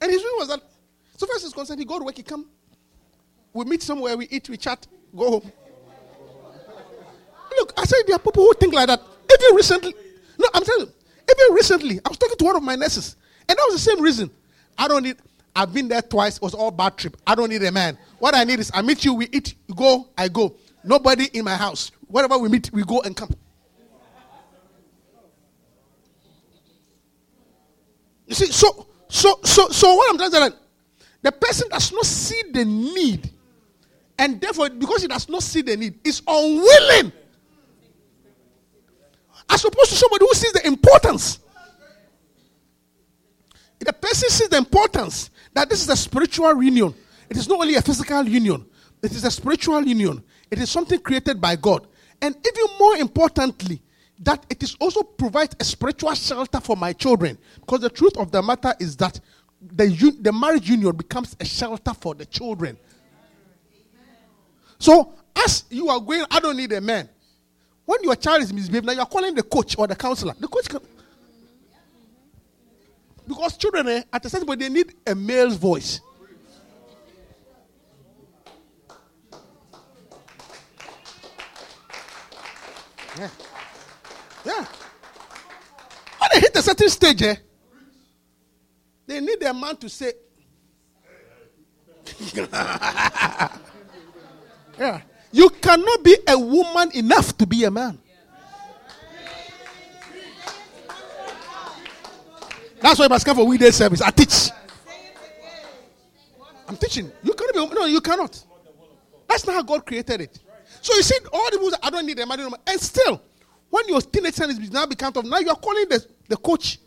And 0.01 0.11
his 0.11 0.21
reason 0.23 0.37
was 0.39 0.47
that, 0.49 0.61
so 1.17 1.25
far 1.25 1.35
as 1.35 1.43
he's 1.43 1.53
concerned, 1.53 1.79
he 1.79 1.85
go 1.85 1.99
to 1.99 2.05
work, 2.05 2.17
he 2.17 2.23
come. 2.23 2.45
We 3.53 3.65
meet 3.65 3.83
somewhere, 3.83 4.17
we 4.17 4.27
eat, 4.29 4.49
we 4.49 4.57
chat, 4.57 4.87
go 5.15 5.31
home. 5.31 5.51
Look, 7.57 7.73
I 7.77 7.85
said 7.85 7.99
there 8.07 8.15
are 8.15 8.19
people 8.19 8.43
who 8.43 8.53
think 8.55 8.73
like 8.73 8.87
that. 8.87 8.99
Even 8.99 9.55
recently, 9.55 9.93
no, 10.37 10.47
I'm 10.53 10.63
telling 10.63 10.87
you, 10.87 10.93
even 11.29 11.55
recently, 11.55 11.99
I 12.03 12.09
was 12.09 12.17
talking 12.17 12.37
to 12.37 12.45
one 12.45 12.55
of 12.55 12.63
my 12.63 12.75
nurses, 12.75 13.15
and 13.47 13.57
that 13.57 13.65
was 13.69 13.75
the 13.75 13.91
same 13.91 14.01
reason. 14.01 14.31
I 14.77 14.87
don't 14.87 15.03
need. 15.03 15.17
I've 15.55 15.71
been 15.71 15.87
there 15.87 16.01
twice. 16.01 16.37
It 16.37 16.41
was 16.41 16.55
all 16.55 16.71
bad 16.71 16.97
trip. 16.97 17.15
I 17.27 17.35
don't 17.35 17.49
need 17.49 17.63
a 17.63 17.71
man. 17.71 17.97
What 18.17 18.35
I 18.35 18.43
need 18.43 18.59
is 18.59 18.71
I 18.73 18.81
meet 18.81 19.05
you, 19.05 19.13
we 19.13 19.27
eat, 19.31 19.53
you 19.67 19.75
go, 19.75 20.07
I 20.17 20.27
go. 20.27 20.55
Nobody 20.83 21.29
in 21.33 21.45
my 21.45 21.55
house. 21.55 21.91
Wherever 22.07 22.37
we 22.37 22.49
meet, 22.49 22.71
we 22.73 22.83
go 22.83 23.01
and 23.01 23.15
come. 23.15 23.33
You 28.27 28.35
see, 28.35 28.47
so 28.47 28.87
so 29.09 29.39
so 29.43 29.69
so 29.69 29.93
what 29.93 30.09
I'm 30.09 30.17
trying 30.17 30.31
to 30.31 30.51
say, 30.51 30.57
the 31.23 31.31
person 31.31 31.69
does 31.69 31.91
not 31.91 32.05
see 32.05 32.43
the 32.51 32.65
need, 32.65 33.31
and 34.19 34.39
therefore, 34.39 34.69
because 34.69 35.01
he 35.01 35.07
does 35.07 35.27
not 35.27 35.41
see 35.41 35.61
the 35.61 35.75
need, 35.75 35.99
is 36.03 36.21
unwilling. 36.27 37.11
As 39.49 39.65
opposed 39.65 39.89
to 39.89 39.95
somebody 39.95 40.25
who 40.25 40.33
sees 40.33 40.53
the 40.53 40.67
importance. 40.67 41.39
If 43.79 43.87
the 43.87 43.93
person 43.93 44.29
sees 44.29 44.49
the 44.49 44.57
importance 44.57 45.29
that 45.53 45.69
this 45.69 45.81
is 45.81 45.89
a 45.89 45.95
spiritual 45.95 46.61
union. 46.63 46.93
It 47.29 47.37
is 47.37 47.47
not 47.47 47.59
only 47.59 47.75
a 47.75 47.81
physical 47.81 48.27
union, 48.27 48.65
it 49.01 49.11
is 49.11 49.23
a 49.23 49.31
spiritual 49.31 49.81
union. 49.83 50.23
It 50.51 50.59
is 50.59 50.69
something 50.69 50.99
created 50.99 51.41
by 51.41 51.55
God. 51.55 51.87
And 52.21 52.35
even 52.35 52.77
more 52.79 52.95
importantly, 52.97 53.81
that 54.19 54.45
it 54.49 54.63
is 54.63 54.75
also 54.79 55.03
provides 55.03 55.55
a 55.59 55.63
spiritual 55.63 56.13
shelter 56.13 56.59
for 56.59 56.77
my 56.77 56.93
children. 56.93 57.37
Because 57.59 57.81
the 57.81 57.89
truth 57.89 58.17
of 58.17 58.31
the 58.31 58.41
matter 58.41 58.73
is 58.79 58.95
that 58.97 59.19
the, 59.71 60.17
the 60.19 60.31
marriage 60.31 60.69
union 60.69 60.95
becomes 60.95 61.35
a 61.39 61.45
shelter 61.45 61.93
for 61.93 62.15
the 62.15 62.25
children. 62.25 62.77
So, 64.79 65.13
as 65.35 65.63
you 65.69 65.89
are 65.89 65.99
going, 65.99 66.25
I 66.29 66.39
don't 66.39 66.57
need 66.57 66.71
a 66.73 66.81
man. 66.81 67.09
When 67.85 68.03
your 68.03 68.15
child 68.15 68.43
is 68.43 68.53
misbehaving, 68.53 68.87
now 68.87 68.93
you 68.93 68.99
are 68.99 69.05
calling 69.05 69.33
the 69.35 69.43
coach 69.43 69.77
or 69.77 69.87
the 69.87 69.95
counselor. 69.95 70.33
The 70.39 70.47
coach 70.47 70.69
can. 70.69 70.79
Because 73.27 73.57
children, 73.57 73.87
eh, 73.87 74.03
at 74.11 74.25
a 74.25 74.29
certain 74.29 74.45
point, 74.45 74.59
they 74.59 74.69
need 74.69 74.93
a 75.07 75.15
male's 75.15 75.55
voice. 75.55 76.01
Yeah. 83.17 83.29
Yeah. 84.45 84.65
When 86.17 86.29
they 86.33 86.39
hit 86.41 86.55
a 86.55 86.61
certain 86.61 86.89
stage, 86.89 87.21
eh, 87.21 87.35
they 89.13 89.21
need 89.21 89.43
a 89.43 89.53
man 89.53 89.77
to 89.77 89.87
say, 89.89 90.11
yeah. 94.79 95.01
You 95.31 95.49
cannot 95.49 96.03
be 96.03 96.17
a 96.27 96.37
woman 96.37 96.91
enough 96.95 97.37
to 97.37 97.45
be 97.45 97.63
a 97.63 97.71
man. 97.71 97.99
That's 102.81 102.99
why 102.99 103.05
you 103.05 103.09
must 103.09 103.25
come 103.25 103.37
for 103.37 103.45
weekday 103.45 103.71
service. 103.71 104.01
I 104.01 104.09
teach. 104.09 104.49
I'm 106.67 106.75
teaching. 106.75 107.11
You 107.21 107.33
cannot 107.33 107.69
be 107.69 107.75
no, 107.75 107.85
you 107.85 108.01
cannot. 108.01 108.43
That's 109.27 109.45
not 109.45 109.53
how 109.53 109.61
God 109.63 109.85
created 109.85 110.21
it. 110.21 110.39
So 110.81 110.93
you 110.95 111.03
see, 111.03 111.17
all 111.31 111.51
the 111.51 111.59
moves 111.59 111.77
I 111.81 111.89
don't 111.89 112.05
need 112.05 112.17
them, 112.17 112.31
I 112.31 112.35
don't. 112.35 112.53
And 112.67 112.79
still, 112.79 113.21
when 113.69 113.87
your 113.87 114.01
teenage 114.01 114.33
son 114.33 114.49
is 114.49 114.71
now 114.71 114.85
become 114.87 115.13
of 115.15 115.23
now 115.25 115.37
you 115.39 115.49
are 115.49 115.55
calling 115.55 115.87
the, 115.87 116.05
the 116.27 116.37
coach. 116.37 116.79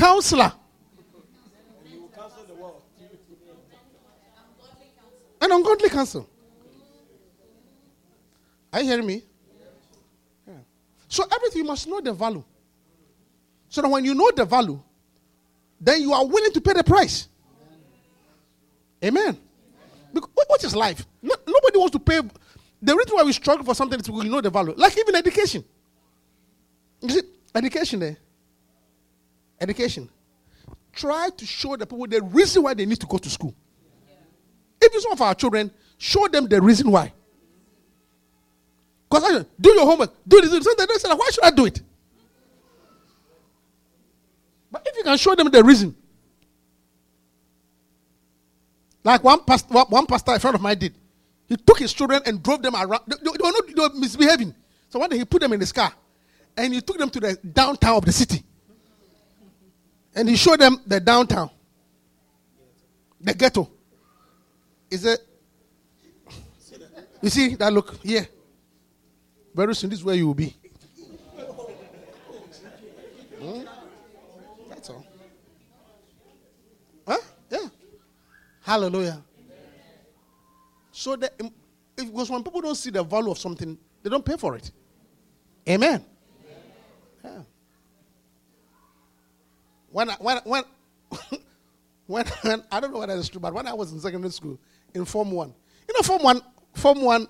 Counselor. 0.00 0.50
An 5.42 5.52
ungodly 5.52 5.90
counsel. 5.90 6.26
Are 8.72 8.80
you 8.80 8.88
hearing 8.88 9.06
me? 9.06 9.22
So 11.06 11.24
everything 11.30 11.62
you 11.62 11.68
must 11.68 11.86
know 11.86 12.00
the 12.00 12.14
value. 12.14 12.42
So 13.68 13.82
that 13.82 13.88
when 13.88 14.06
you 14.06 14.14
know 14.14 14.30
the 14.34 14.46
value, 14.46 14.80
then 15.78 16.00
you 16.00 16.14
are 16.14 16.26
willing 16.26 16.52
to 16.52 16.60
pay 16.62 16.72
the 16.72 16.84
price. 16.84 17.28
Amen. 19.04 19.36
Because, 20.14 20.30
what- 20.34 20.64
is 20.64 20.74
life? 20.76 21.06
No, 21.22 21.34
nobody 21.46 21.78
wants 21.78 21.92
to 21.92 21.98
pay. 21.98 22.20
The 22.82 22.96
reason 22.96 23.14
why 23.16 23.22
we 23.22 23.32
struggle 23.32 23.64
for 23.64 23.74
something 23.74 23.98
is 24.00 24.10
we 24.10 24.28
know 24.28 24.40
the 24.40 24.50
value. 24.50 24.74
Like 24.76 24.96
even 24.98 25.14
education. 25.14 25.64
You 27.02 27.10
see, 27.10 27.22
education 27.54 28.00
there. 28.00 28.16
Education. 29.60 30.08
Try 30.92 31.28
to 31.36 31.46
show 31.46 31.76
the 31.76 31.86
people 31.86 32.06
the 32.06 32.22
reason 32.22 32.62
why 32.62 32.74
they 32.74 32.86
need 32.86 33.00
to 33.00 33.06
go 33.06 33.18
to 33.18 33.30
school. 33.30 33.54
If 34.80 34.94
it's 34.94 35.04
one 35.04 35.12
of 35.12 35.20
our 35.20 35.34
children, 35.34 35.70
show 35.98 36.26
them 36.28 36.46
the 36.46 36.60
reason 36.60 36.90
why. 36.90 37.12
Because 39.08 39.44
do 39.60 39.70
your 39.72 39.84
homework, 39.84 40.12
do 40.26 40.40
this, 40.40 40.50
do 40.50 40.60
this. 40.60 40.86
They 40.86 41.08
say, 41.08 41.14
why 41.14 41.28
should 41.32 41.44
I 41.44 41.50
do 41.50 41.66
it? 41.66 41.82
But 44.70 44.86
if 44.86 44.96
you 44.96 45.02
can 45.02 45.18
show 45.18 45.34
them 45.34 45.50
the 45.50 45.64
reason, 45.64 45.96
like 49.02 49.24
one 49.24 49.44
pastor, 49.44 49.74
one 49.74 50.06
pastor, 50.06 50.32
a 50.32 50.38
friend 50.38 50.54
of 50.54 50.62
mine 50.62 50.78
did, 50.78 50.94
he 51.48 51.56
took 51.56 51.78
his 51.78 51.92
children 51.92 52.22
and 52.24 52.42
drove 52.42 52.62
them 52.62 52.76
around. 52.76 53.00
They, 53.06 53.16
they, 53.22 53.30
were 53.30 53.50
not 53.50 53.66
they 53.66 53.82
were 53.82 54.00
misbehaving. 54.00 54.54
So 54.88 55.00
one 55.00 55.10
day 55.10 55.18
he 55.18 55.24
put 55.24 55.40
them 55.40 55.52
in 55.52 55.60
his 55.60 55.72
car, 55.72 55.92
and 56.56 56.72
he 56.72 56.80
took 56.80 56.98
them 56.98 57.10
to 57.10 57.20
the 57.20 57.36
downtown 57.52 57.96
of 57.96 58.04
the 58.04 58.12
city, 58.12 58.44
and 60.14 60.28
he 60.28 60.36
showed 60.36 60.60
them 60.60 60.80
the 60.86 61.00
downtown, 61.00 61.50
the 63.20 63.34
ghetto. 63.34 63.70
Is 64.90 65.04
it? 65.04 65.20
You 67.22 67.30
see 67.30 67.54
that 67.56 67.72
look 67.72 68.02
here. 68.02 68.26
Very 69.54 69.74
soon, 69.74 69.90
this 69.90 69.98
is 69.98 70.04
where 70.04 70.14
you 70.14 70.26
will 70.26 70.34
be. 70.34 70.56
Hmm? 73.40 73.62
That's 74.68 74.90
all. 74.90 75.06
Huh? 77.06 77.18
Yeah. 77.50 77.68
Hallelujah. 78.62 79.22
So 80.92 81.16
that 81.16 81.40
because 81.96 82.30
when 82.30 82.42
people 82.42 82.60
don't 82.60 82.74
see 82.74 82.90
the 82.90 83.02
value 83.02 83.30
of 83.30 83.38
something, 83.38 83.78
they 84.02 84.10
don't 84.10 84.24
pay 84.24 84.36
for 84.36 84.56
it. 84.56 84.70
Amen. 85.68 86.04
When 89.90 90.10
I, 90.10 90.14
when 90.14 90.38
when 90.44 90.64
when, 92.06 92.26
when 92.42 92.62
I 92.70 92.80
don't 92.80 92.92
know 92.92 93.00
whether 93.00 93.16
it's 93.16 93.28
true, 93.28 93.40
but 93.40 93.52
when 93.52 93.66
I 93.66 93.72
was 93.72 93.92
in 93.92 94.00
secondary 94.00 94.32
school 94.32 94.58
in 94.94 95.04
Form 95.04 95.30
One, 95.32 95.52
you 95.88 95.94
know, 95.94 96.02
Form 96.02 96.22
One, 96.22 96.40
Form 96.74 97.02
One, 97.02 97.26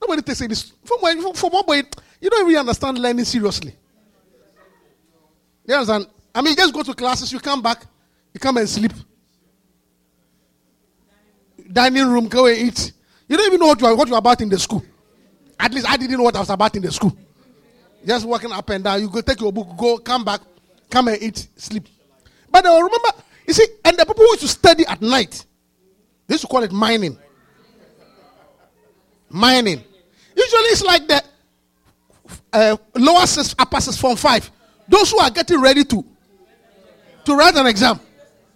nobody 0.00 0.22
takes 0.22 0.40
it. 0.40 0.72
Form 0.84 1.00
One, 1.00 1.34
Form 1.34 1.52
One, 1.52 1.66
boy, 1.66 1.82
you 2.20 2.30
don't 2.30 2.46
really 2.46 2.58
understand 2.58 2.98
learning 2.98 3.24
seriously. 3.24 3.74
You 5.66 5.74
understand? 5.74 6.06
I 6.34 6.40
mean, 6.40 6.50
you 6.50 6.56
just 6.56 6.74
go 6.74 6.82
to 6.82 6.94
classes, 6.94 7.32
you 7.32 7.40
come 7.40 7.62
back, 7.62 7.84
you 8.34 8.40
come 8.40 8.56
and 8.56 8.68
sleep. 8.68 8.92
Dining 11.70 12.06
room, 12.06 12.28
go 12.28 12.46
and 12.46 12.58
eat. 12.58 12.92
You 13.28 13.36
don't 13.36 13.46
even 13.46 13.60
know 13.60 13.68
what 13.68 13.80
you 13.80 13.86
are, 13.86 13.96
what 13.96 14.08
you 14.08 14.14
are 14.14 14.18
about 14.18 14.40
in 14.40 14.48
the 14.48 14.58
school. 14.58 14.84
At 15.58 15.72
least 15.72 15.88
I 15.88 15.96
didn't 15.96 16.18
know 16.18 16.24
what 16.24 16.36
I 16.36 16.40
was 16.40 16.50
about 16.50 16.74
in 16.76 16.82
the 16.82 16.90
school. 16.90 17.16
Just 18.04 18.26
walking 18.26 18.50
up 18.50 18.68
and 18.70 18.82
down. 18.82 19.00
You 19.00 19.08
go 19.08 19.20
take 19.20 19.40
your 19.40 19.52
book, 19.52 19.68
go, 19.76 19.98
come 19.98 20.24
back, 20.24 20.40
come 20.90 21.08
and 21.08 21.22
eat, 21.22 21.48
sleep. 21.56 21.86
But 22.52 22.66
uh, 22.66 22.74
remember, 22.74 23.08
you 23.46 23.54
see, 23.54 23.66
and 23.84 23.96
the 23.96 24.04
people 24.04 24.24
who 24.24 24.30
used 24.32 24.42
to 24.42 24.48
study 24.48 24.84
at 24.86 25.00
night, 25.00 25.44
they 26.26 26.34
used 26.34 26.42
to 26.42 26.48
call 26.48 26.62
it 26.62 26.70
mining. 26.70 27.18
Mining. 29.30 29.82
Usually 30.36 30.68
it's 30.68 30.84
like 30.84 31.08
the 31.08 31.22
uh, 32.52 32.76
lower 32.94 33.26
six, 33.26 33.54
upper 33.58 33.80
six, 33.80 33.96
form 33.96 34.16
five. 34.16 34.50
Those 34.86 35.10
who 35.10 35.18
are 35.18 35.30
getting 35.30 35.60
ready 35.60 35.84
to 35.84 36.04
to 37.24 37.34
write 37.34 37.56
an 37.56 37.66
exam. 37.66 37.98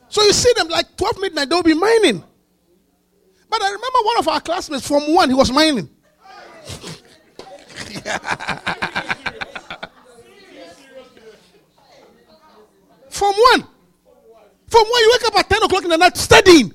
So 0.09 0.23
you 0.23 0.33
see 0.33 0.53
them 0.57 0.69
like 0.69 0.97
12 0.97 1.21
midnight, 1.21 1.49
they'll 1.49 1.63
be 1.63 1.75
mining. 1.75 2.23
But 3.49 3.63
I 3.63 3.67
remember 3.67 3.99
one 4.03 4.19
of 4.19 4.29
our 4.29 4.41
classmates 4.41 4.87
Form 4.87 5.15
One, 5.15 5.31
he 5.31 5.35
was 5.35 5.51
mining. 5.51 5.89
Form 13.09 13.35
One. 13.53 13.67
Form 14.69 14.87
One, 14.89 15.01
you 15.01 15.11
wake 15.13 15.25
up 15.29 15.37
at 15.39 15.49
10 15.49 15.63
o'clock 15.63 15.85
in 15.85 15.91
the 15.91 15.97
night 15.97 16.17
studying. 16.17 16.73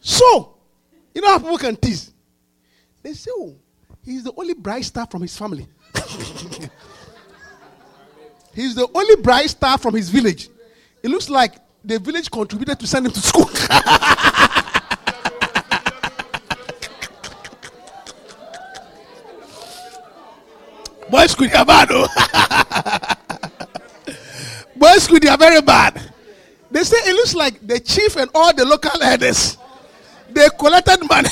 So, 0.00 0.56
you 1.14 1.22
know 1.22 1.28
how 1.28 1.38
people 1.38 1.58
can 1.58 1.76
tease? 1.76 2.12
They 3.02 3.14
say, 3.14 3.30
oh, 3.34 3.54
he's 4.02 4.24
the 4.24 4.32
only 4.36 4.54
bright 4.54 4.84
star 4.84 5.06
from 5.06 5.22
his 5.22 5.36
family. 5.36 5.66
he's 8.54 8.74
the 8.74 8.86
only 8.94 9.16
bright 9.16 9.48
star 9.50 9.78
from 9.78 9.94
his 9.94 10.10
village. 10.10 10.48
It 11.02 11.08
looks 11.08 11.30
like 11.30 11.54
the 11.84 11.98
village 11.98 12.30
contributed 12.30 12.80
to 12.80 12.86
send 12.86 13.06
him 13.06 13.12
to 13.12 13.20
school. 13.20 13.44
Boys 21.10 21.34
bad. 21.34 21.88
Oh. 21.90 22.60
Boys 24.84 25.04
school, 25.04 25.18
they 25.18 25.28
are 25.28 25.38
very 25.38 25.62
bad. 25.62 25.98
They 26.70 26.84
say 26.84 26.98
it 27.08 27.14
looks 27.14 27.34
like 27.34 27.66
the 27.66 27.80
chief 27.80 28.16
and 28.16 28.30
all 28.34 28.52
the 28.52 28.66
local 28.66 29.00
headers, 29.00 29.56
they 30.28 30.46
collected 30.58 31.08
money 31.08 31.30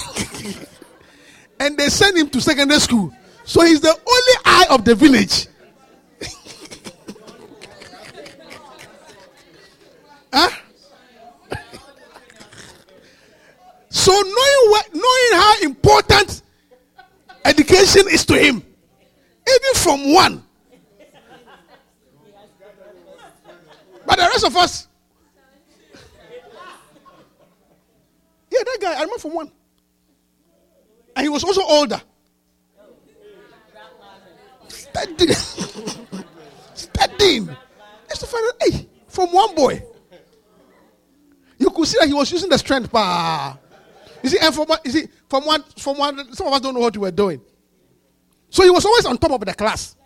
and 1.60 1.76
they 1.76 1.90
sent 1.90 2.16
him 2.16 2.30
to 2.30 2.40
secondary 2.40 2.80
school. 2.80 3.12
So 3.44 3.60
he's 3.60 3.82
the 3.82 3.90
only 3.90 4.36
eye 4.46 4.68
of 4.70 4.86
the 4.86 4.94
village. 4.94 5.48
huh? 10.32 10.48
So 13.90 14.12
knowing 14.12 14.70
what, 14.70 14.94
knowing 14.94 15.32
how 15.32 15.60
important 15.60 16.40
education 17.44 18.08
is 18.08 18.24
to 18.24 18.38
him, 18.38 18.64
even 19.46 19.74
Form 19.74 20.14
One. 20.14 20.42
But 24.06 24.16
the 24.16 24.22
rest 24.22 24.44
of 24.44 24.56
us, 24.56 24.88
yeah, 28.50 28.60
that 28.64 28.78
guy, 28.80 28.90
I 28.90 29.00
remember 29.02 29.18
Form 29.18 29.34
One. 29.34 29.52
And 31.16 31.24
he 31.24 31.28
was 31.28 31.44
also 31.44 31.62
older. 31.62 32.00
Studying. 34.68 35.30
Studying. 36.74 37.56
Just 38.08 38.20
to 38.20 38.26
find 38.26 38.44
out, 38.46 38.54
hey, 38.62 38.88
Form 39.08 39.32
One 39.32 39.54
boy. 39.54 39.82
You 41.58 41.70
could 41.70 41.86
see 41.86 41.98
that 42.00 42.08
he 42.08 42.14
was 42.14 42.30
using 42.32 42.50
the 42.50 42.58
strength. 42.58 42.90
Bah. 42.90 43.56
You 44.22 44.28
see, 44.28 44.38
and 44.40 44.54
Form 44.54 44.68
One, 44.68 44.78
you 44.84 44.90
see, 44.90 45.08
Form 45.28 45.44
One, 45.44 45.62
Form 45.78 45.98
One, 45.98 46.34
some 46.34 46.46
of 46.46 46.52
us 46.52 46.60
don't 46.60 46.74
know 46.74 46.80
what 46.80 46.96
we 46.96 47.00
were 47.00 47.10
doing. 47.10 47.40
So 48.50 48.62
he 48.62 48.70
was 48.70 48.84
always 48.84 49.06
on 49.06 49.16
top 49.16 49.30
of 49.30 49.40
the 49.40 49.54
class. 49.54 49.96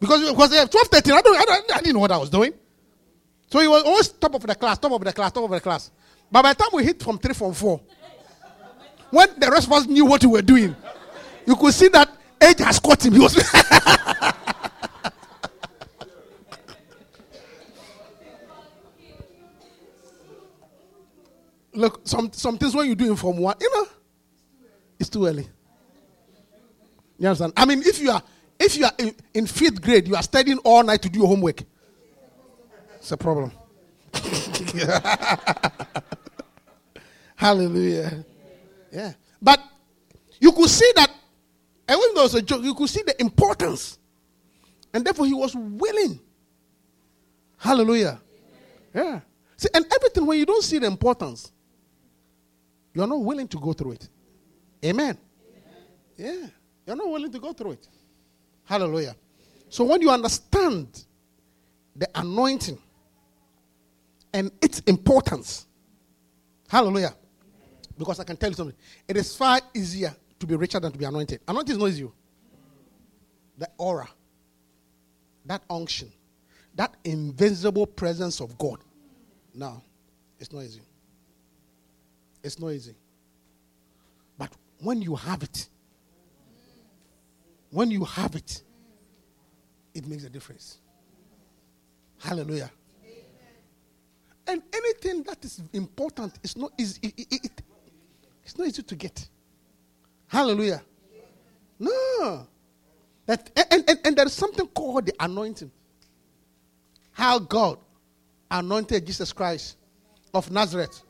Because, 0.00 0.30
because 0.30 0.52
uh, 0.54 0.66
12, 0.66 0.86
13, 0.88 1.12
I, 1.12 1.20
don't, 1.20 1.36
I, 1.36 1.44
don't, 1.44 1.72
I 1.72 1.78
didn't 1.80 1.92
know 1.92 2.00
what 2.00 2.10
I 2.10 2.16
was 2.16 2.30
doing. 2.30 2.54
So 3.50 3.58
he 3.58 3.66
was 3.66 3.82
always 3.82 4.08
top 4.08 4.34
of 4.34 4.42
the 4.46 4.54
class, 4.54 4.78
top 4.78 4.92
of 4.92 5.02
the 5.02 5.12
class, 5.12 5.32
top 5.32 5.42
of 5.44 5.50
the 5.50 5.60
class. 5.60 5.90
But 6.30 6.42
by 6.42 6.52
the 6.52 6.58
time 6.62 6.68
we 6.72 6.84
hit 6.84 7.02
Form 7.02 7.18
Three, 7.18 7.34
Form 7.34 7.52
Four, 7.52 7.80
when 9.10 9.28
the 9.38 9.50
rest 9.50 9.66
of 9.66 9.72
us 9.72 9.86
knew 9.86 10.06
what 10.06 10.22
we 10.22 10.30
were 10.30 10.40
doing, 10.42 10.76
you 11.44 11.56
could 11.56 11.74
see 11.74 11.88
that 11.88 12.08
age 12.40 12.60
has 12.60 12.78
caught 12.78 13.04
him. 13.04 13.12
He 13.14 13.18
was. 13.18 13.36
Look, 21.72 22.00
some, 22.04 22.32
some 22.32 22.56
things 22.58 22.74
when 22.74 22.88
you 22.88 22.94
do 22.94 23.10
in 23.10 23.16
Form 23.16 23.38
1, 23.38 23.56
you 23.60 23.70
know, 23.74 23.86
it's 24.98 25.08
too 25.08 25.26
early. 25.26 25.48
You 27.18 27.28
understand? 27.28 27.52
I 27.56 27.64
mean, 27.64 27.80
if 27.80 28.00
you 28.00 28.10
are 28.10 28.22
if 28.58 28.76
you 28.76 28.84
are 28.84 28.92
in, 28.98 29.14
in 29.32 29.46
fifth 29.46 29.80
grade, 29.80 30.06
you 30.06 30.14
are 30.14 30.22
studying 30.22 30.58
all 30.58 30.82
night 30.84 31.00
to 31.02 31.08
do 31.08 31.20
your 31.20 31.28
homework. 31.28 31.62
It's 33.00 33.12
a 33.12 33.16
problem. 33.16 33.50
Hallelujah. 37.34 38.24
Yeah. 38.92 39.14
But 39.40 39.60
you 40.38 40.52
could 40.52 40.68
see 40.68 40.92
that, 40.96 41.10
and 41.88 41.98
when 41.98 42.14
there 42.14 42.22
was 42.24 42.34
a 42.34 42.42
joke, 42.42 42.62
you 42.62 42.74
could 42.74 42.90
see 42.90 43.02
the 43.02 43.18
importance. 43.20 43.98
And 44.92 45.04
therefore, 45.04 45.24
he 45.26 45.32
was 45.32 45.54
willing. 45.54 46.20
Hallelujah. 47.56 48.20
Yeah. 48.94 49.20
See, 49.56 49.68
and 49.72 49.86
everything, 49.94 50.26
when 50.26 50.38
you 50.38 50.44
don't 50.44 50.62
see 50.62 50.78
the 50.78 50.86
importance, 50.86 51.50
you're 52.92 53.06
not 53.06 53.22
willing 53.22 53.48
to 53.48 53.58
go 53.58 53.72
through 53.72 53.92
it. 53.92 54.08
Amen. 54.84 55.16
Yeah. 56.16 56.46
You're 56.86 56.96
not 56.96 57.08
willing 57.08 57.32
to 57.32 57.38
go 57.38 57.54
through 57.54 57.72
it. 57.72 57.88
Hallelujah. 58.64 59.16
So 59.70 59.84
when 59.84 60.02
you 60.02 60.10
understand 60.10 61.04
the 61.96 62.08
anointing 62.14 62.78
and 64.32 64.50
its 64.60 64.80
importance, 64.80 65.66
hallelujah. 66.68 67.14
Because 67.98 68.20
I 68.20 68.24
can 68.24 68.36
tell 68.36 68.50
you 68.50 68.56
something. 68.56 68.76
It 69.06 69.16
is 69.16 69.36
far 69.36 69.60
easier 69.74 70.14
to 70.38 70.46
be 70.46 70.56
richer 70.56 70.80
than 70.80 70.90
to 70.92 70.98
be 70.98 71.04
anointed. 71.04 71.40
Anointing 71.46 71.72
is 71.72 71.78
not 71.78 71.88
easy. 71.88 72.10
The 73.58 73.68
aura, 73.76 74.08
that 75.44 75.62
unction, 75.68 76.10
that 76.74 76.94
invisible 77.04 77.86
presence 77.86 78.40
of 78.40 78.56
God. 78.56 78.78
Now, 79.54 79.82
it's 80.38 80.50
not 80.52 80.62
easy. 80.62 80.80
It's 82.42 82.58
not 82.58 82.68
easy. 82.70 82.94
But 84.38 84.50
when 84.78 85.02
you 85.02 85.14
have 85.14 85.42
it, 85.42 85.68
when 87.70 87.90
you 87.90 88.04
have 88.04 88.34
it, 88.34 88.62
it 89.94 90.06
makes 90.06 90.24
a 90.24 90.30
difference. 90.30 90.78
Hallelujah. 92.18 92.70
And 94.50 94.62
anything 94.74 95.22
that 95.24 95.44
is 95.44 95.62
important 95.72 96.34
is 96.42 96.56
not 96.56 96.72
easy. 96.76 96.98
It, 97.02 97.14
it- 97.18 97.44
it- 97.44 97.62
it's 98.42 98.58
not 98.58 98.66
easy 98.66 98.82
to 98.82 98.96
get. 98.96 99.28
Hallelujah. 100.26 100.82
No. 101.78 102.46
That 103.26 103.48
and, 103.70 103.84
and, 103.88 103.98
and 104.04 104.16
there 104.16 104.26
is 104.26 104.32
something 104.32 104.66
called 104.66 105.06
the 105.06 105.14
anointing. 105.20 105.70
How 107.12 107.38
God 107.38 107.78
anointed 108.50 109.06
Jesus 109.06 109.32
Christ 109.32 109.76
of 110.34 110.50
Nazareth 110.50 111.02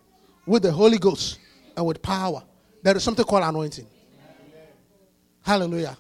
with 0.45 0.65
the 0.65 0.73
Holy 0.73 0.99
Ghost 0.99 1.39
and 1.77 1.87
with 1.87 2.03
power. 2.03 2.43
There 2.83 2.95
is 2.95 3.03
something 3.03 3.25
called 3.25 3.45
anointing. 3.45 3.87
Hallelujah. 5.43 5.97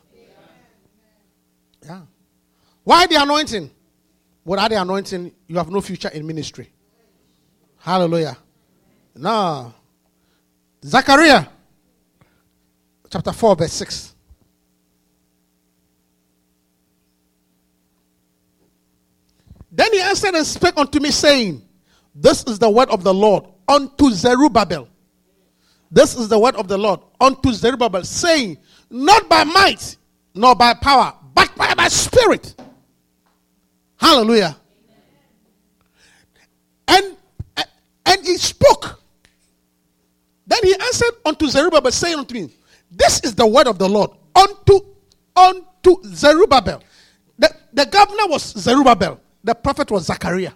Yeah. 1.83 2.03
Why 2.85 3.07
the 3.07 3.16
anointing? 3.22 3.70
Without 4.44 4.68
the 4.70 4.81
anointing, 4.83 5.33
you 5.46 5.57
have 5.57 5.70
no 5.70 5.81
future 5.81 6.09
in 6.09 6.26
ministry. 6.26 6.70
Hallelujah. 7.80 8.36
Now, 9.16 9.74
Zechariah 10.84 11.46
chapter 13.10 13.32
4, 13.32 13.56
verse 13.56 13.72
6. 13.72 14.14
Then 19.72 19.92
he 19.92 20.00
answered 20.00 20.34
and 20.34 20.46
spake 20.46 20.76
unto 20.76 21.00
me, 21.00 21.10
saying, 21.10 21.62
This 22.14 22.44
is 22.44 22.58
the 22.58 22.68
word 22.68 22.90
of 22.90 23.02
the 23.02 23.14
Lord 23.14 23.44
unto 23.68 24.10
Zerubbabel. 24.10 24.88
This 25.90 26.16
is 26.16 26.28
the 26.28 26.38
word 26.38 26.56
of 26.56 26.68
the 26.68 26.78
Lord 26.78 27.00
unto 27.20 27.52
Zerubbabel, 27.52 28.04
saying, 28.04 28.58
Not 28.90 29.28
by 29.28 29.44
might, 29.44 29.96
nor 30.34 30.54
by 30.54 30.74
power, 30.74 31.14
but 31.34 31.54
by 31.56 31.74
my 31.74 31.88
spirit. 31.88 32.54
Hallelujah. 33.96 34.56
And, 36.88 37.16
and 38.20 38.28
he 38.28 38.37
spoke. 38.37 39.00
Then 40.46 40.61
he 40.62 40.74
answered 40.74 41.14
unto 41.24 41.46
Zerubbabel, 41.46 41.90
saying 41.90 42.18
unto 42.18 42.35
me, 42.35 42.50
This 42.90 43.20
is 43.20 43.35
the 43.35 43.46
word 43.46 43.66
of 43.66 43.78
the 43.78 43.88
Lord 43.88 44.11
unto, 44.35 44.80
unto 45.35 46.02
Zerubbabel. 46.04 46.83
The, 47.38 47.54
the 47.72 47.87
governor 47.87 48.26
was 48.26 48.42
Zerubbabel, 48.42 49.20
the 49.42 49.54
prophet 49.54 49.90
was 49.90 50.06
Zechariah. 50.06 50.52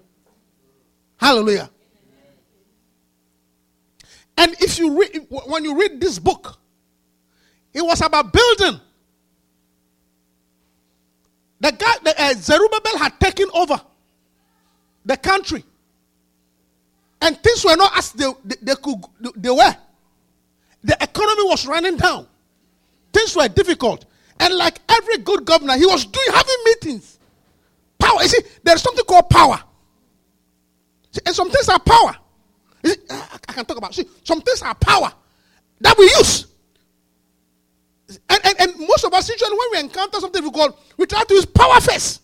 Hallelujah. 1.17 1.71
And 4.37 4.53
if 4.61 4.79
you 4.79 4.99
read, 5.01 5.27
when 5.29 5.65
you 5.65 5.79
read 5.79 6.01
this 6.01 6.19
book, 6.19 6.59
it 7.73 7.83
was 7.83 8.01
about 8.01 8.33
building. 8.33 8.81
The 11.61 11.71
guy, 11.71 11.95
the, 12.03 12.21
uh, 12.21 12.35
Zerubbabel 12.35 12.99
had 12.99 13.19
taken 13.21 13.49
over 13.55 13.81
the 15.05 15.17
country, 15.17 15.65
and 17.25 17.43
things 17.43 17.65
were 17.65 17.75
not 17.75 17.97
as 17.97 18.13
they, 18.13 18.31
they, 18.45 18.57
they 18.61 18.75
could 18.77 19.03
they 19.37 19.51
were. 19.51 19.77
The 20.83 20.97
economy 21.01 21.43
was 21.45 21.67
running 21.67 21.97
down. 21.97 22.27
Things 23.13 23.35
were 23.35 23.49
difficult, 23.49 24.05
and 24.39 24.55
like 24.55 24.79
every 24.89 25.19
good 25.19 25.45
governor, 25.47 25.77
he 25.77 25.87
was 25.87 26.05
doing 26.05 26.27
having 26.33 26.57
meetings. 26.67 27.19
Power. 27.99 28.23
You 28.23 28.29
see, 28.29 28.43
there's 28.63 28.83
something 28.83 29.05
called 29.07 29.31
power, 29.31 29.59
See, 31.13 31.21
and 31.25 31.35
some 31.35 31.51
things 31.51 31.69
are 31.71 31.79
power. 31.79 32.15
See, 32.85 32.95
I 33.09 33.39
I 33.49 33.53
can 33.53 33.65
talk 33.65 33.79
about. 33.79 33.95
See, 33.95 34.07
some 34.23 34.43
things 34.43 34.61
are 34.61 34.75
power 34.75 35.11
that 35.81 35.97
we 35.97 36.05
use. 36.05 36.47
And, 38.29 38.41
and, 38.45 38.61
and 38.61 38.79
most 38.81 39.05
of 39.05 39.15
us, 39.15 39.29
usually, 39.31 39.51
when 39.51 39.69
we 39.73 39.79
encounter 39.81 40.21
something 40.21 40.43
difficult, 40.43 40.79
we 40.99 41.07
try 41.07 41.25
to 41.25 41.35
use 41.35 41.47
power 41.47 41.81
first. 41.81 42.21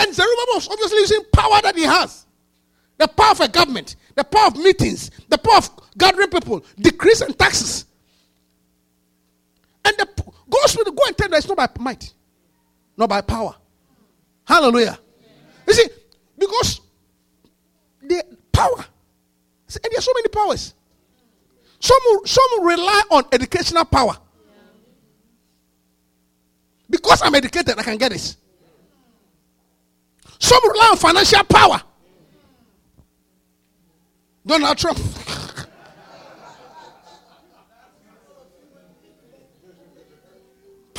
And 0.00 0.12
Zerubbabel 0.12 0.54
was 0.54 0.68
obviously 0.68 0.98
using 0.98 1.22
power 1.32 1.60
that 1.62 1.76
he 1.76 1.84
has 1.84 2.26
the 2.98 3.08
power 3.08 3.32
of 3.32 3.40
a 3.40 3.48
government, 3.48 3.96
the 4.14 4.24
power 4.24 4.46
of 4.48 4.56
meetings, 4.56 5.10
the 5.28 5.38
power 5.38 5.56
of 5.56 5.70
gathering 5.96 6.28
people, 6.28 6.64
decreasing 6.78 7.32
taxes. 7.34 7.86
And 9.84 9.96
the 9.98 10.06
God 10.50 10.68
Spirit 10.68 10.94
go 10.94 11.02
and 11.06 11.16
tell 11.16 11.28
them 11.28 11.38
it's 11.38 11.48
not 11.48 11.56
by 11.56 11.68
might, 11.80 12.12
not 12.96 13.08
by 13.08 13.20
power. 13.20 13.54
Hallelujah. 14.44 14.98
You 15.66 15.74
see, 15.74 15.88
because 16.38 16.80
the 18.02 18.24
power, 18.52 18.84
see, 19.66 19.80
and 19.82 19.90
there 19.92 19.98
are 19.98 20.02
so 20.02 20.12
many 20.14 20.28
powers. 20.28 20.74
Some, 21.80 21.98
some 22.24 22.64
rely 22.64 23.02
on 23.10 23.24
educational 23.32 23.84
power. 23.84 24.16
Because 26.88 27.22
I'm 27.22 27.34
educated, 27.34 27.76
I 27.78 27.82
can 27.82 27.96
get 27.96 28.12
this. 28.12 28.36
Some 30.38 30.60
rely 30.70 30.88
on 30.90 30.96
financial 30.96 31.42
power. 31.44 31.82
Donald 34.44 34.78
Trump. 34.78 34.98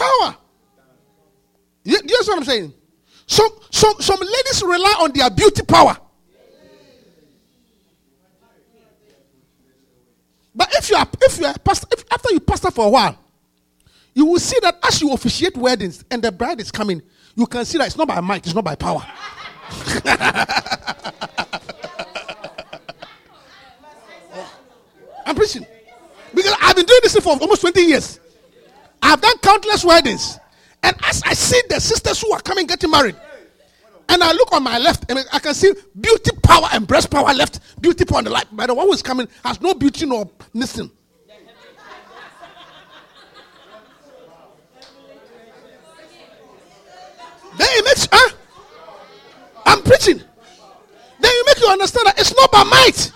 power. 0.03 0.35
You, 1.83 1.97
you 2.03 2.07
know 2.07 2.23
what 2.27 2.37
I'm 2.37 2.43
saying? 2.43 2.73
Some, 3.25 3.49
some, 3.71 3.95
some 3.99 4.19
ladies 4.19 4.63
rely 4.63 4.95
on 5.01 5.11
their 5.13 5.29
beauty 5.29 5.63
power. 5.63 5.97
But 10.55 10.69
if 10.75 10.89
you 10.89 10.95
are 10.95 11.07
if 11.23 11.39
you 11.39 11.47
are 11.47 11.57
pastor, 11.57 11.87
if 11.91 12.05
after 12.11 12.31
you 12.31 12.39
pastor 12.39 12.69
for 12.69 12.85
a 12.85 12.89
while, 12.89 13.17
you 14.13 14.25
will 14.25 14.39
see 14.39 14.57
that 14.61 14.77
as 14.83 15.01
you 15.01 15.11
officiate 15.11 15.57
weddings 15.57 16.05
and 16.11 16.21
the 16.21 16.31
bride 16.31 16.61
is 16.61 16.71
coming, 16.71 17.01
you 17.35 17.47
can 17.47 17.65
see 17.65 17.79
that 17.79 17.87
it's 17.87 17.97
not 17.97 18.07
by 18.07 18.19
might, 18.19 18.45
it's 18.45 18.53
not 18.53 18.63
by 18.63 18.75
power. 18.75 19.03
I'm 25.25 25.35
preaching. 25.35 25.65
Because 26.33 26.55
I've 26.61 26.75
been 26.75 26.85
doing 26.85 26.99
this 27.03 27.17
for 27.17 27.29
almost 27.29 27.61
20 27.61 27.81
years. 27.81 28.19
I've 29.01 29.21
done 29.21 29.37
countless 29.39 29.85
weddings. 29.85 30.39
And 30.81 30.95
as 31.03 31.21
I 31.23 31.33
see 31.33 31.61
the 31.69 31.79
sisters 31.79 32.21
who 32.21 32.31
are 32.31 32.41
coming 32.41 32.65
getting 32.65 32.89
married, 32.89 33.15
and 34.09 34.21
I 34.21 34.31
look 34.33 34.51
on 34.51 34.63
my 34.63 34.77
left, 34.77 35.09
and 35.09 35.19
I 35.31 35.39
can 35.39 35.53
see 35.53 35.73
beauty 35.99 36.31
power 36.41 36.67
and 36.73 36.85
breast 36.85 37.09
power 37.09 37.33
left, 37.33 37.59
beauty 37.81 38.05
power 38.05 38.19
on 38.19 38.23
the 38.25 38.31
right. 38.31 38.45
But 38.51 38.67
the 38.67 38.73
one 38.73 38.87
who 38.87 38.93
is 38.93 39.01
coming 39.01 39.27
has 39.43 39.61
no 39.61 39.73
beauty 39.73 40.05
nor 40.05 40.29
missing. 40.53 40.91
Then 47.57 47.67
it 47.69 47.85
makes, 47.85 48.07
huh? 48.11 48.35
I'm 49.65 49.81
preaching. 49.83 50.17
Then 50.17 51.31
you 51.31 51.43
make 51.45 51.59
you 51.59 51.67
understand 51.67 52.07
that 52.07 52.19
it's 52.19 52.35
not 52.35 52.51
by 52.51 52.63
might, 52.63 53.11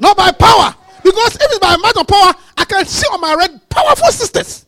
not 0.00 0.16
by 0.16 0.32
power. 0.32 0.74
Because 1.04 1.36
if 1.36 1.42
it's 1.42 1.58
by 1.58 1.76
might 1.76 1.96
or 1.96 2.04
power, 2.04 2.34
I 2.56 2.64
can 2.64 2.84
see 2.86 3.06
on 3.12 3.20
my 3.20 3.34
right 3.34 3.68
powerful 3.68 4.08
sisters. 4.08 4.66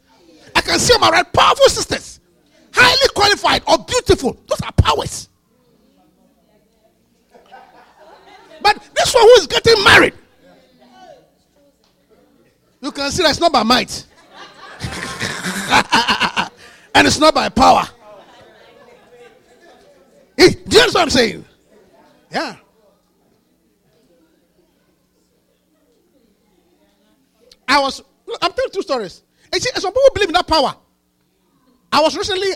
I 0.55 0.61
can 0.61 0.79
see 0.79 0.95
on 0.95 1.01
my 1.01 1.11
right 1.11 1.33
powerful 1.33 1.69
sisters, 1.69 2.21
highly 2.73 3.09
qualified 3.15 3.63
or 3.67 3.79
beautiful. 3.79 4.37
Those 4.47 4.61
are 4.61 4.73
powers. 4.73 5.29
But 8.63 8.89
this 8.95 9.15
one 9.15 9.25
who 9.25 9.31
is 9.41 9.47
getting 9.47 9.83
married, 9.83 10.15
you 12.81 12.93
can 12.93 13.11
see 13.11 13.23
that 13.23 13.31
it's 13.31 13.41
not 13.41 13.53
by 13.53 13.63
might, 13.63 14.07
and 16.95 17.07
it's 17.07 17.19
not 17.19 17.35
by 17.35 17.49
power. 17.49 17.85
Do 20.37 20.45
you 20.45 20.81
understand 20.81 20.95
what 20.95 21.03
I'm 21.03 21.11
saying? 21.11 21.45
Yeah. 22.31 22.57
I 27.73 27.81
was, 27.81 28.03
I'm 28.43 28.53
telling 28.53 28.71
two 28.71 28.83
stories. 28.83 29.23
And 29.51 29.63
see, 29.63 29.71
some 29.77 29.93
people 29.93 30.11
believe 30.13 30.29
in 30.29 30.35
that 30.35 30.47
power. 30.47 30.77
I 31.91 32.03
was 32.03 32.15
recently, 32.15 32.51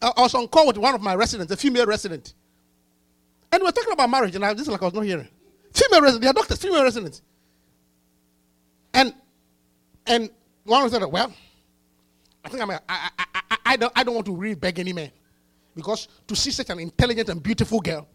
uh, 0.00 0.12
I 0.16 0.22
was 0.22 0.34
on 0.34 0.48
call 0.48 0.66
with 0.66 0.78
one 0.78 0.94
of 0.94 1.02
my 1.02 1.14
residents, 1.14 1.52
a 1.52 1.58
female 1.58 1.84
resident. 1.84 2.32
And 3.52 3.60
we 3.60 3.66
were 3.66 3.72
talking 3.72 3.92
about 3.92 4.08
marriage, 4.08 4.34
and 4.34 4.42
I 4.42 4.54
just 4.54 4.68
like 4.68 4.80
I 4.80 4.86
was 4.86 4.94
not 4.94 5.02
hearing. 5.02 5.28
Female 5.74 6.00
residents, 6.00 6.24
they 6.24 6.30
are 6.30 6.32
doctors, 6.32 6.58
female 6.58 6.82
residents. 6.82 7.20
And, 8.94 9.14
and 10.06 10.30
one 10.64 10.88
said, 10.88 11.04
well, 11.04 11.34
I 12.42 12.48
think 12.48 12.62
I'm 12.62 12.70
a, 12.70 12.80
I, 12.88 13.10
I, 13.18 13.24
I, 13.34 13.56
I, 13.66 13.76
don't, 13.76 13.92
I 13.94 14.04
don't 14.04 14.14
want 14.14 14.26
to 14.26 14.34
really 14.34 14.54
beg 14.54 14.78
any 14.78 14.94
man. 14.94 15.10
Because 15.76 16.08
to 16.26 16.34
see 16.34 16.50
such 16.50 16.70
an 16.70 16.78
intelligent 16.78 17.28
and 17.28 17.42
beautiful 17.42 17.80
girl, 17.80 18.08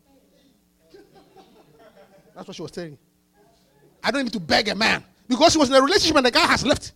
that's 2.33 2.47
what 2.47 2.55
she 2.55 2.63
was 2.63 2.71
saying. 2.73 2.97
I 4.03 4.09
don't 4.09 4.23
need 4.23 4.33
to 4.33 4.39
beg 4.39 4.69
a 4.69 4.75
man. 4.75 5.03
Because 5.27 5.53
she 5.53 5.59
was 5.59 5.69
in 5.69 5.75
a 5.75 5.81
relationship 5.81 6.15
and 6.15 6.25
the 6.25 6.31
guy 6.31 6.45
has 6.45 6.65
left. 6.65 6.93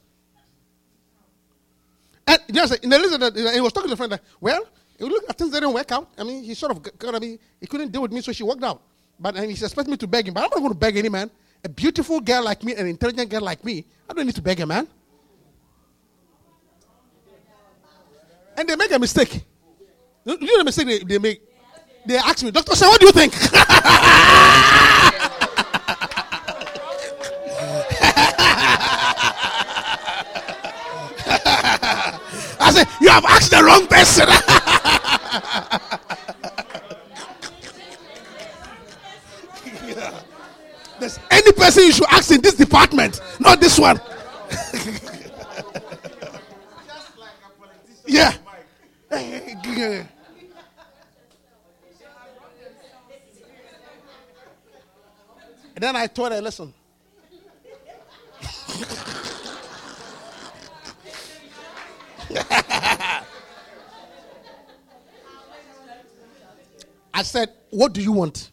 And 2.27 2.39
know, 2.49 2.63
in 2.63 2.89
the 2.89 2.97
relationship, 2.97 3.53
he 3.53 3.61
was 3.61 3.73
talking 3.73 3.89
to 3.89 3.93
a 3.93 3.97
friend 3.97 4.11
that, 4.11 4.21
well, 4.39 4.63
you 4.99 5.09
look 5.09 5.23
at 5.27 5.37
things 5.37 5.51
didn't 5.51 5.73
work 5.73 5.91
out. 5.91 6.07
I 6.17 6.23
mean, 6.23 6.43
he 6.43 6.53
sort 6.53 6.71
of 6.71 6.97
got, 6.97 7.15
I 7.15 7.19
mean, 7.19 7.39
he 7.59 7.67
couldn't 7.67 7.91
deal 7.91 8.03
with 8.03 8.11
me, 8.11 8.21
so 8.21 8.31
she 8.31 8.43
walked 8.43 8.63
out. 8.63 8.81
But 9.19 9.35
and 9.35 9.49
he's 9.49 9.61
expecting 9.63 9.91
me 9.91 9.97
to 9.97 10.07
beg 10.07 10.27
him. 10.27 10.33
But 10.33 10.43
I'm 10.43 10.49
not 10.49 10.57
going 10.59 10.69
to 10.69 10.75
beg 10.75 10.97
any 10.97 11.09
man. 11.09 11.29
A 11.63 11.69
beautiful 11.69 12.19
girl 12.19 12.43
like 12.43 12.63
me, 12.63 12.73
an 12.75 12.87
intelligent 12.87 13.29
girl 13.29 13.41
like 13.41 13.63
me, 13.63 13.85
I 14.09 14.13
don't 14.13 14.25
need 14.25 14.35
to 14.35 14.41
beg 14.41 14.59
a 14.59 14.65
man. 14.65 14.87
And 18.57 18.67
they 18.67 18.75
make 18.75 18.91
a 18.91 18.99
mistake. 18.99 19.43
You 20.25 20.37
you 20.39 20.47
know 20.47 20.57
the 20.59 20.63
mistake 20.65 20.87
they, 20.87 20.99
they 20.99 21.19
make? 21.19 21.41
They 22.05 22.17
ask 22.17 22.43
me, 22.43 22.51
Doctor, 22.51 22.75
sir, 22.75 22.87
what 22.87 22.99
do 22.99 23.05
you 23.07 23.11
think? 23.11 23.33
You 33.11 33.15
have 33.15 33.25
asked 33.25 33.51
the 33.51 33.61
wrong 33.61 33.85
person. 33.87 34.25
There's 40.97 41.19
any 41.29 41.51
person 41.51 41.83
you 41.83 41.91
should 41.91 42.07
ask 42.09 42.31
in 42.31 42.39
this 42.39 42.55
department, 42.55 43.19
not 43.37 43.59
this 43.59 43.77
one. 43.77 43.97
yeah. 48.07 48.33
And 49.09 49.61
then 55.75 55.97
I 55.97 56.07
told 56.07 56.31
her, 56.31 56.39
listen. 56.39 56.73
I 67.13 67.23
said, 67.23 67.49
What 67.69 67.93
do 67.93 68.01
you 68.01 68.11
want? 68.11 68.51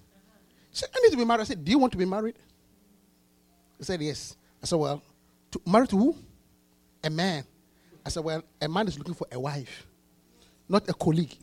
She 0.73 0.81
said, 0.81 0.89
I 0.95 1.01
need 1.01 1.11
to 1.11 1.17
be 1.17 1.25
married. 1.25 1.43
I 1.43 1.45
said, 1.45 1.65
Do 1.65 1.71
you 1.71 1.79
want 1.79 1.93
to 1.93 1.99
be 1.99 2.05
married? 2.05 2.37
He 3.79 3.85
said, 3.85 4.01
Yes. 4.01 4.37
I 4.63 4.67
said, 4.67 4.77
Well, 4.77 5.03
to, 5.53 5.61
married 5.67 5.91
to 5.91 5.97
who? 5.97 6.17
A 7.05 7.11
man. 7.11 7.45
I 8.05 8.09
said, 8.09 8.25
Well, 8.25 8.43
a 8.61 8.69
man 8.69 8.89
is 8.89 8.99
looking 8.99 9.15
for 9.15 9.27
a 9.31 9.39
wife, 9.39 9.87
not 10.69 10.89
a 10.89 10.95
colleague, 10.95 11.37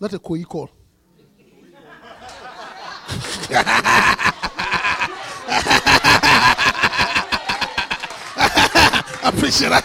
not 0.00 0.12
a 0.12 0.18
co 0.18 0.36
equal. 0.36 0.70
I 9.20 9.30
appreciate 9.34 9.70
that. 9.70 9.84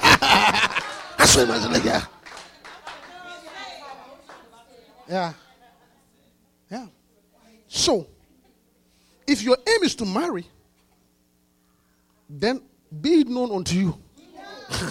That's 1.17 1.35
what 1.35 1.49
I 1.49 1.67
was 1.67 1.85
yeah. 1.85 2.01
Yeah. 5.07 5.33
Yeah. 6.73 6.87
So, 7.67 8.07
if 9.27 9.43
your 9.43 9.57
aim 9.67 9.83
is 9.83 9.93
to 10.01 10.05
marry, 10.05 10.43
then 12.27 12.63
be 12.99 13.21
it 13.21 13.27
known 13.27 13.51
unto 13.51 13.75
you 13.75 13.95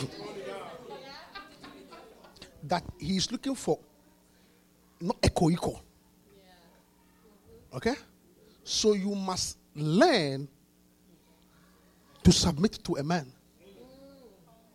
that 2.62 2.84
he 3.00 3.16
is 3.16 3.32
looking 3.32 3.56
for 3.56 3.80
not 5.00 5.16
a 5.24 5.28
co-equal. 5.28 5.82
Okay? 7.74 7.94
So 8.62 8.92
you 8.92 9.16
must 9.16 9.58
learn 9.74 10.46
to 12.22 12.30
submit 12.30 12.78
to 12.84 12.94
a 12.94 13.02
man. 13.02 13.26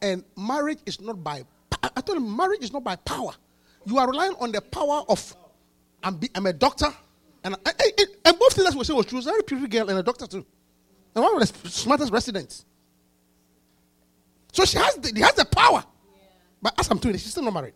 And 0.02 0.26
marriage 0.36 0.80
is 0.86 1.00
not 1.00 1.24
by 1.24 1.46
I 1.82 2.02
told 2.02 2.18
him 2.18 2.36
marriage 2.36 2.64
is 2.64 2.74
not 2.74 2.84
by 2.84 2.98
power. 2.98 3.32
You 3.86 3.98
are 3.98 4.10
relying 4.10 4.36
on 4.42 4.52
the 4.52 4.60
power 4.60 5.04
of 5.08 5.36
I'm, 6.08 6.16
be, 6.16 6.30
I'm 6.34 6.46
a 6.46 6.54
doctor. 6.54 6.88
And, 7.44 7.56
I, 7.66 7.70
I- 7.70 7.92
I- 8.00 8.06
and 8.26 8.40
both 8.40 8.54
things 8.54 8.74
we 8.76 8.84
say 8.86 8.94
was 8.94 9.06
true. 9.06 9.10
She 9.10 9.16
was 9.18 9.28
a 9.28 9.32
very 9.32 9.44
pretty 9.44 9.68
girl 9.68 9.90
and 9.90 10.00
a 10.00 10.04
doctor 10.04 10.26
too. 10.26 10.46
And 11.14 11.24
one 11.24 11.42
of 11.42 11.52
the 11.64 11.70
smartest 11.70 12.14
residents. 12.14 12.66
So 14.54 14.64
she 14.64 14.78
has 14.78 14.96
the, 14.96 15.12
she 15.14 15.22
has 15.22 15.34
the 15.34 15.44
power. 15.46 15.84
But 16.62 16.80
as 16.80 16.90
I'm 16.90 16.98
doing 16.98 17.16
it, 17.16 17.18
she's 17.20 17.32
still 17.32 17.44
not 17.44 17.54
married. 17.54 17.74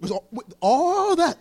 With 0.00 0.10
all, 0.12 0.26
with 0.32 0.54
all 0.60 1.14
that. 1.16 1.36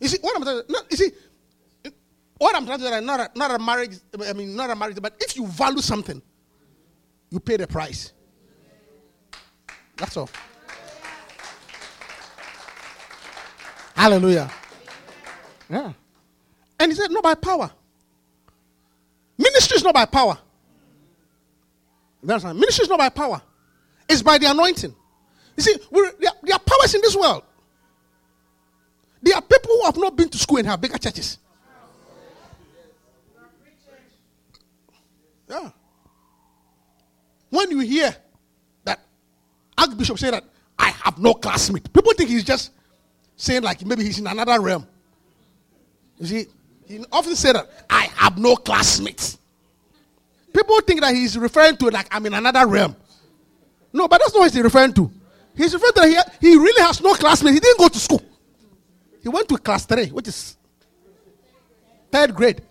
You 0.00 0.08
see, 0.08 0.18
what 0.22 0.36
I'm 0.36 0.42
trying 0.42 0.62
to, 0.62 0.84
you 0.90 0.96
see, 0.96 1.10
what 2.38 2.56
I'm 2.56 2.64
trying 2.64 2.78
to 2.78 2.84
say, 2.86 3.00
not 3.02 3.20
a, 3.20 3.38
not 3.38 3.50
a 3.50 3.58
marriage, 3.58 3.96
I 4.26 4.32
mean, 4.32 4.56
not 4.56 4.70
a 4.70 4.74
marriage, 4.76 4.96
but 5.00 5.14
if 5.20 5.36
you 5.36 5.46
value 5.46 5.82
something, 5.82 6.22
you 7.30 7.40
pay 7.40 7.56
the 7.56 7.66
price. 7.66 8.12
That's 9.96 10.16
all. 10.16 10.28
Hallelujah. 13.94 14.50
Yeah. 15.68 15.92
And 16.78 16.90
he 16.90 16.96
said, 16.96 17.10
not 17.10 17.22
by 17.22 17.34
power. 17.34 17.70
Ministry 19.36 19.76
is 19.76 19.84
not 19.84 19.94
by 19.94 20.06
power. 20.06 20.38
You 22.22 22.30
understand? 22.30 22.58
Ministry 22.58 22.84
is 22.84 22.88
not 22.88 22.98
by 22.98 23.08
power. 23.10 23.40
It's 24.08 24.22
by 24.22 24.38
the 24.38 24.50
anointing. 24.50 24.94
You 25.56 25.62
see, 25.62 25.76
there, 25.90 26.32
there 26.42 26.54
are 26.54 26.58
powers 26.58 26.94
in 26.94 27.00
this 27.02 27.14
world. 27.14 27.42
There 29.22 29.34
are 29.34 29.42
people 29.42 29.70
who 29.74 29.84
have 29.84 29.96
not 29.96 30.16
been 30.16 30.28
to 30.30 30.38
school 30.38 30.58
and 30.58 30.66
have 30.66 30.80
bigger 30.80 30.98
churches. 30.98 31.38
Yeah. 35.48 35.70
When 37.50 37.70
you 37.70 37.80
hear 37.80 38.14
that 38.84 39.00
Archbishop 39.76 40.18
say 40.18 40.30
that 40.30 40.44
I 40.78 40.90
have 40.90 41.18
no 41.18 41.34
classmate, 41.34 41.92
people 41.92 42.12
think 42.14 42.30
he's 42.30 42.44
just 42.44 42.70
saying 43.36 43.62
like 43.62 43.84
maybe 43.84 44.04
he's 44.04 44.18
in 44.18 44.26
another 44.26 44.60
realm. 44.60 44.86
You 46.18 46.26
see, 46.26 46.46
he 46.86 47.04
often 47.12 47.36
say 47.36 47.52
that 47.52 47.68
I 47.88 48.04
have 48.14 48.38
no 48.38 48.56
classmates. 48.56 49.38
People 50.52 50.80
think 50.82 51.00
that 51.00 51.14
he's 51.14 51.38
referring 51.38 51.76
to 51.78 51.88
like 51.88 52.06
I'm 52.10 52.26
in 52.26 52.34
another 52.34 52.66
realm. 52.66 52.96
No, 53.92 54.06
but 54.08 54.20
that's 54.20 54.32
not 54.32 54.40
what 54.40 54.52
he's 54.52 54.62
referring 54.62 54.92
to. 54.94 55.10
He's 55.56 55.74
referring 55.74 55.92
to 55.92 56.00
that 56.00 56.36
he, 56.40 56.48
he 56.48 56.56
really 56.56 56.82
has 56.82 57.00
no 57.00 57.14
classmates. 57.14 57.54
He 57.54 57.60
didn't 57.60 57.78
go 57.78 57.88
to 57.88 57.98
school. 57.98 58.22
He 59.22 59.28
went 59.28 59.48
to 59.48 59.58
class 59.58 59.84
three, 59.84 60.06
which 60.06 60.28
is 60.28 60.56
third 62.10 62.34
grade. 62.34 62.62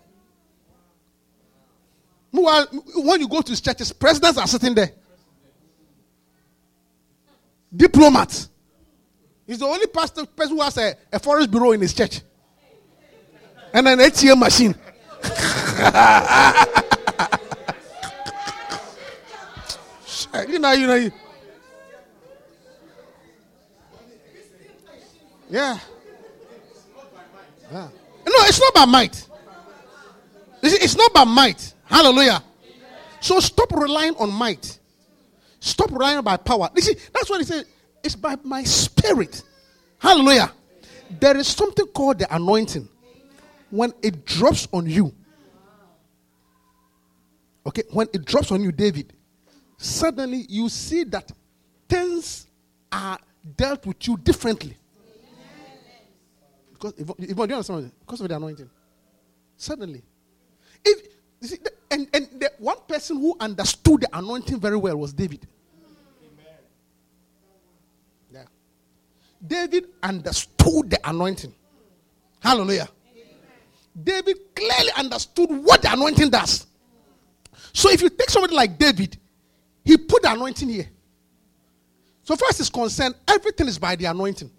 When 2.32 3.20
you 3.20 3.28
go 3.28 3.42
to 3.42 3.50
his 3.50 3.60
churches, 3.60 3.92
presidents 3.92 4.38
are 4.38 4.46
sitting 4.46 4.74
there. 4.74 4.92
Diplomats. 7.74 8.48
He's 9.46 9.58
the 9.58 9.66
only 9.66 9.86
pastor 9.86 10.26
person 10.26 10.56
who 10.56 10.62
has 10.62 10.76
a, 10.78 10.94
a 11.12 11.18
forex 11.18 11.50
bureau 11.50 11.72
in 11.72 11.80
his 11.80 11.92
church. 11.92 12.20
And 13.72 13.88
an 13.88 13.98
ATM 13.98 14.38
machine. 14.38 14.74
you 20.48 20.58
know, 20.58 20.72
you 20.72 20.86
know. 20.86 21.10
Yeah. 25.50 25.78
Yeah. 27.72 27.88
No, 28.26 28.28
it's 28.46 28.60
not 28.60 28.74
by 28.74 28.84
might. 28.84 29.28
You 30.62 30.70
It's 30.80 30.96
not 30.96 31.12
by 31.12 31.24
might. 31.24 31.74
Hallelujah. 31.90 32.42
So 33.20 33.40
stop 33.40 33.72
relying 33.72 34.14
on 34.16 34.30
might. 34.32 34.78
Stop 35.58 35.90
relying 35.90 36.22
by 36.22 36.36
power. 36.36 36.70
You 36.74 36.82
see, 36.82 36.94
that's 37.12 37.28
what 37.28 37.40
he 37.40 37.44
said. 37.44 37.66
It's 38.02 38.14
by 38.14 38.36
my 38.44 38.62
spirit. 38.62 39.42
Hallelujah. 39.98 40.52
There 41.18 41.36
is 41.36 41.48
something 41.48 41.86
called 41.88 42.20
the 42.20 42.34
anointing. 42.34 42.88
When 43.70 43.92
it 44.02 44.24
drops 44.24 44.68
on 44.72 44.88
you, 44.88 45.14
okay, 47.66 47.82
when 47.90 48.08
it 48.12 48.24
drops 48.24 48.50
on 48.50 48.62
you, 48.62 48.72
David, 48.72 49.12
suddenly 49.76 50.46
you 50.48 50.68
see 50.68 51.04
that 51.04 51.30
things 51.88 52.46
are 52.90 53.18
dealt 53.56 53.84
with 53.86 54.06
you 54.06 54.16
differently. 54.16 54.76
Because 56.72 56.94
if, 56.96 57.10
if, 57.10 57.36
do 57.36 57.42
you 57.46 57.54
understand? 57.54 57.92
Because 58.00 58.20
of 58.22 58.28
the 58.28 58.36
anointing. 58.36 58.70
Suddenly. 59.56 60.02
If 60.84 61.19
see, 61.48 61.58
and, 61.90 62.08
and 62.12 62.28
the 62.38 62.52
one 62.58 62.76
person 62.86 63.16
who 63.16 63.36
understood 63.40 64.02
the 64.02 64.08
anointing 64.12 64.60
very 64.60 64.76
well 64.76 64.96
was 64.96 65.12
David. 65.12 65.46
Yeah. 68.32 68.44
David 69.46 69.86
understood 70.02 70.90
the 70.90 71.00
anointing. 71.04 71.54
Hallelujah. 72.40 72.88
David 74.02 74.36
clearly 74.54 74.90
understood 74.96 75.50
what 75.50 75.82
the 75.82 75.92
anointing 75.92 76.30
does. 76.30 76.66
So 77.72 77.90
if 77.90 78.02
you 78.02 78.08
take 78.08 78.30
somebody 78.30 78.54
like 78.54 78.78
David, 78.78 79.16
he 79.84 79.96
put 79.96 80.22
the 80.22 80.32
anointing 80.32 80.68
here. 80.68 80.88
So 82.22 82.36
far 82.36 82.48
as 82.50 82.60
is 82.60 82.70
concerned, 82.70 83.14
everything 83.26 83.66
is 83.66 83.78
by 83.78 83.96
the 83.96 84.04
anointing. 84.04 84.50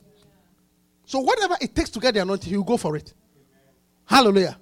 So 1.05 1.19
whatever 1.19 1.55
it 1.61 1.75
takes 1.75 1.89
to 1.91 1.99
get 1.99 2.13
the 2.13 2.21
anointing, 2.21 2.49
he 2.49 2.57
will 2.57 2.63
go 2.63 2.77
for 2.77 2.95
it. 2.95 3.13
Hallelujah. 4.05 4.57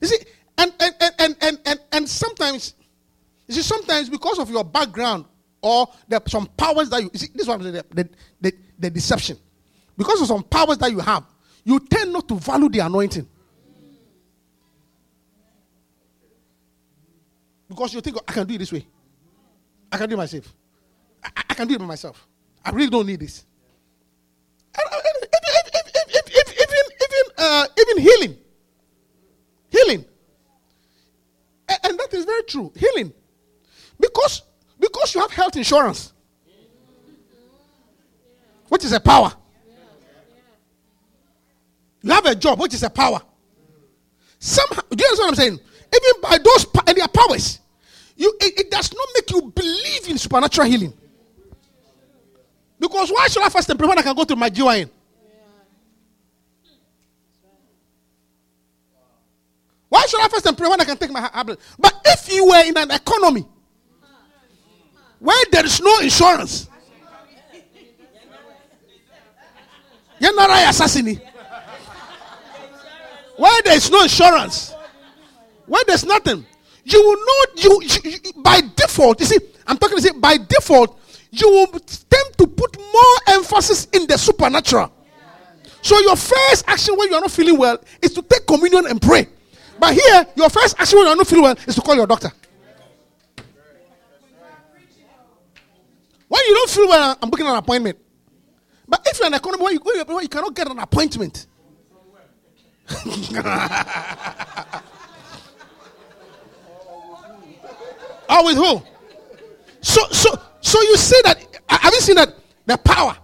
You 0.00 0.08
see, 0.08 0.18
and 0.60 0.72
and 0.80 0.94
and 1.18 1.36
and 1.40 1.58
and 1.64 1.80
and, 1.92 2.08
sometimes, 2.08 2.74
you 3.48 3.54
see, 3.54 3.62
sometimes 3.62 4.08
because 4.08 4.38
of 4.38 4.50
your 4.50 4.64
background 4.64 5.24
or 5.62 5.88
are 6.12 6.22
some 6.28 6.46
powers 6.56 6.90
that 6.90 7.02
you, 7.02 7.10
you 7.12 7.18
see, 7.18 7.28
this 7.34 7.46
one 7.46 7.62
the, 7.62 7.84
the, 7.90 8.08
the, 8.40 8.52
the 8.78 8.90
deception. 8.90 9.36
Because 9.96 10.20
of 10.22 10.28
some 10.28 10.42
powers 10.44 10.78
that 10.78 10.90
you 10.90 10.98
have, 11.00 11.24
you 11.64 11.78
tend 11.80 12.12
not 12.12 12.26
to 12.28 12.34
value 12.36 12.68
the 12.68 12.78
anointing. 12.80 13.28
Because 17.68 17.94
you 17.94 18.00
think, 18.00 18.16
"Oh, 18.16 18.22
I 18.26 18.32
can 18.32 18.46
do 18.46 18.54
it 18.54 18.58
this 18.58 18.72
way. 18.72 18.86
I 19.92 19.96
can 19.98 20.08
do 20.08 20.14
it 20.14 20.18
myself. 20.18 20.52
I, 21.24 21.30
I- 21.50 21.54
can 21.54 21.68
do 21.68 21.74
it 21.74 21.78
by 21.78 21.84
myself. 21.86 22.26
I 22.64 22.70
really 22.70 22.90
don't 22.90 23.06
need 23.06 23.20
this. 23.20 23.44
Uh, 24.74 24.80
if- 24.82 25.30
Even, 26.50 26.84
even, 27.02 27.32
uh, 27.38 27.66
even 27.78 28.02
healing. 28.02 28.36
Healing. 29.70 30.04
True. 32.50 32.72
Healing. 32.74 33.12
Because, 34.00 34.42
because 34.78 35.14
you 35.14 35.20
have 35.20 35.30
health 35.30 35.56
insurance, 35.56 36.12
which 38.68 38.84
is 38.84 38.92
a 38.92 38.98
power. 38.98 39.32
You 42.02 42.10
have 42.10 42.26
a 42.26 42.34
job, 42.34 42.58
which 42.58 42.74
is 42.74 42.82
a 42.82 42.90
power. 42.90 43.20
Somehow, 44.40 44.82
do 44.90 44.96
you 44.98 45.06
understand 45.06 45.18
what 45.18 45.28
I'm 45.28 45.34
saying? 45.34 45.60
Even 45.94 46.20
by 46.22 46.38
those 46.38 46.66
and 46.88 46.96
their 46.96 47.08
powers, 47.08 47.60
you 48.16 48.34
it, 48.40 48.60
it 48.60 48.70
does 48.70 48.92
not 48.92 49.08
make 49.14 49.30
you 49.30 49.52
believe 49.52 50.08
in 50.08 50.18
supernatural 50.18 50.66
healing. 50.66 50.92
Because 52.80 53.10
why 53.10 53.28
should 53.28 53.44
I 53.44 53.48
fast 53.48 53.68
and 53.68 53.78
pray 53.78 53.86
when 53.86 53.98
I 53.98 54.02
can 54.02 54.16
go 54.16 54.24
to 54.24 54.34
my 54.34 54.50
GYN? 54.50 54.90
Why 60.00 60.06
should 60.06 60.20
I 60.22 60.28
fast 60.28 60.46
and 60.46 60.56
pray 60.56 60.66
when 60.66 60.80
I 60.80 60.84
can 60.84 60.96
take 60.96 61.10
my 61.10 61.20
ha- 61.20 61.30
habit? 61.34 61.60
But 61.78 61.92
if 62.06 62.32
you 62.32 62.46
were 62.46 62.64
in 62.64 62.74
an 62.74 62.90
economy 62.90 63.46
where 65.18 65.44
there 65.52 65.66
is 65.66 65.78
no 65.82 65.98
insurance, 65.98 66.70
you're 70.18 70.34
not 70.34 70.48
an 70.48 70.70
assassin. 70.70 71.20
Where 73.36 73.62
there 73.62 73.76
is 73.76 73.90
no 73.90 74.02
insurance, 74.04 74.72
where 75.66 75.84
there's 75.86 76.06
nothing, 76.06 76.46
you 76.84 77.02
will 77.02 77.16
know 77.16 77.44
you, 77.62 77.82
you- 78.02 78.18
you- 78.24 78.32
by 78.42 78.62
default. 78.74 79.20
You 79.20 79.26
see, 79.26 79.38
I'm 79.66 79.76
talking 79.76 79.98
to 79.98 80.02
say 80.02 80.12
by 80.12 80.38
default, 80.38 80.98
you 81.30 81.46
will 81.50 81.66
tend 81.66 82.38
to 82.38 82.46
put 82.46 82.78
more 82.78 83.16
emphasis 83.26 83.86
in 83.92 84.06
the 84.06 84.16
supernatural. 84.16 84.90
So 85.82 85.98
your 86.00 86.16
first 86.16 86.64
action 86.66 86.96
when 86.96 87.10
you 87.10 87.16
are 87.16 87.20
not 87.20 87.30
feeling 87.30 87.58
well 87.58 87.78
is 88.00 88.14
to 88.14 88.22
take 88.22 88.46
communion 88.46 88.86
and 88.86 89.00
pray. 89.02 89.28
But 89.80 89.94
here, 89.94 90.26
your 90.36 90.50
first 90.50 90.78
action 90.78 90.98
when 90.98 91.08
you 91.08 91.16
not 91.16 91.26
feeling 91.26 91.44
well 91.44 91.56
is 91.66 91.74
to 91.74 91.80
call 91.80 91.94
your 91.94 92.06
doctor. 92.06 92.30
When 96.28 96.42
you 96.46 96.54
don't 96.54 96.70
feel 96.70 96.86
well, 96.86 97.18
I'm 97.20 97.30
booking 97.30 97.46
an 97.46 97.56
appointment. 97.56 97.98
But 98.86 99.00
if 99.06 99.18
you're 99.18 99.28
an 99.28 99.34
economy 99.34 99.78
where 99.78 99.96
you, 99.96 100.20
you 100.20 100.28
cannot 100.28 100.54
get 100.54 100.70
an 100.70 100.78
appointment, 100.78 101.46
or 108.28 108.44
with 108.44 108.56
who? 108.56 108.82
So, 109.80 110.02
so, 110.10 110.30
so 110.60 110.82
you 110.82 110.96
see 110.96 111.20
that? 111.24 111.38
Have 111.68 111.94
you 111.94 112.00
seen 112.00 112.16
that 112.16 112.34
the 112.66 112.76
power? 112.78 113.16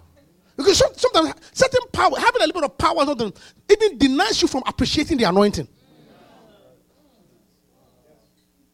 Because 0.57 0.79
sometimes 0.79 1.35
certain 1.53 1.81
power, 1.93 2.17
having 2.19 2.43
a 2.43 2.47
little 2.47 2.63
bit 2.63 2.71
of 2.71 2.79
power, 2.79 3.05
something 3.05 3.33
even 3.71 3.99
denies 3.99 4.41
you 4.41 4.49
from 4.49 4.63
appreciating 4.67 5.19
the 5.19 5.25
anointing. 5.25 5.69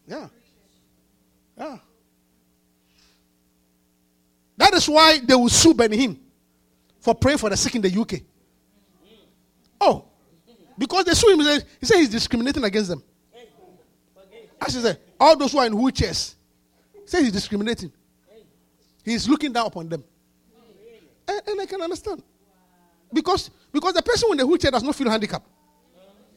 Yeah, 0.07 0.29
yeah. 1.57 1.79
That 4.57 4.75
is 4.75 4.89
why 4.89 5.19
they 5.19 5.35
will 5.35 5.49
sue 5.49 5.75
Benny 5.75 5.97
Hinn 5.97 6.19
for 7.01 7.15
praying 7.15 7.39
for 7.39 7.51
the 7.51 7.57
sick 7.57 7.75
in 7.75 7.83
the 7.83 8.01
UK. 8.01 8.21
Oh, 9.81 10.05
because 10.79 11.05
they 11.05 11.15
sue 11.15 11.31
him. 11.31 11.41
He 11.81 11.87
said 11.87 11.99
he's 11.99 12.09
discriminating 12.09 12.63
against 12.65 12.91
them. 12.91 13.03
As 14.61 14.75
he 14.75 14.81
said, 14.81 14.99
all 15.19 15.37
those 15.37 15.53
who 15.53 15.59
are 15.59 15.67
in 15.67 15.73
wheelchairs, 15.73 16.37
say 17.05 17.23
he's 17.23 17.33
discriminating. 17.33 17.93
He's 19.05 19.29
looking 19.29 19.53
down 19.53 19.67
upon 19.67 19.89
them. 19.89 20.05
And, 21.27 21.43
and 21.49 21.61
I 21.61 21.67
can 21.67 21.83
understand. 21.83 22.23
Because, 23.13 23.51
because 23.73 23.95
the 23.95 24.03
person 24.03 24.31
in 24.31 24.39
the 24.39 24.47
wheelchair 24.47 24.71
does 24.71 24.83
not 24.83 24.95
feel 24.95 25.11
handicapped. 25.11 25.49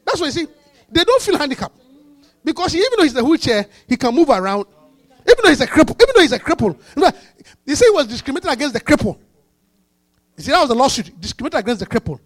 That's 0.04 0.20
why 0.20 0.26
you 0.26 0.32
see, 0.32 0.46
they 0.90 1.04
don't 1.04 1.22
feel 1.22 1.38
handicapped. 1.38 1.78
Because 2.46 2.76
even 2.76 2.86
though 2.96 3.02
he's 3.02 3.16
a 3.16 3.24
wheelchair, 3.24 3.66
he 3.88 3.96
can 3.96 4.14
move 4.14 4.30
around. 4.30 4.66
Even 5.28 5.36
though 5.42 5.48
he's 5.48 5.60
a 5.60 5.66
cripple, 5.66 6.00
even 6.00 6.12
though 6.14 6.20
he's 6.20 6.30
a 6.30 6.38
cripple. 6.38 6.78
They 7.64 7.74
say 7.74 7.86
he 7.86 7.90
was 7.90 8.06
discriminated 8.06 8.52
against 8.52 8.72
the 8.72 8.80
cripple. 8.80 9.18
You 10.36 10.44
see, 10.44 10.52
that 10.52 10.60
was 10.60 10.70
a 10.70 10.74
lawsuit. 10.74 11.20
Discriminated 11.20 11.58
against 11.58 11.80
the 11.80 11.86
cripple. 11.86 12.20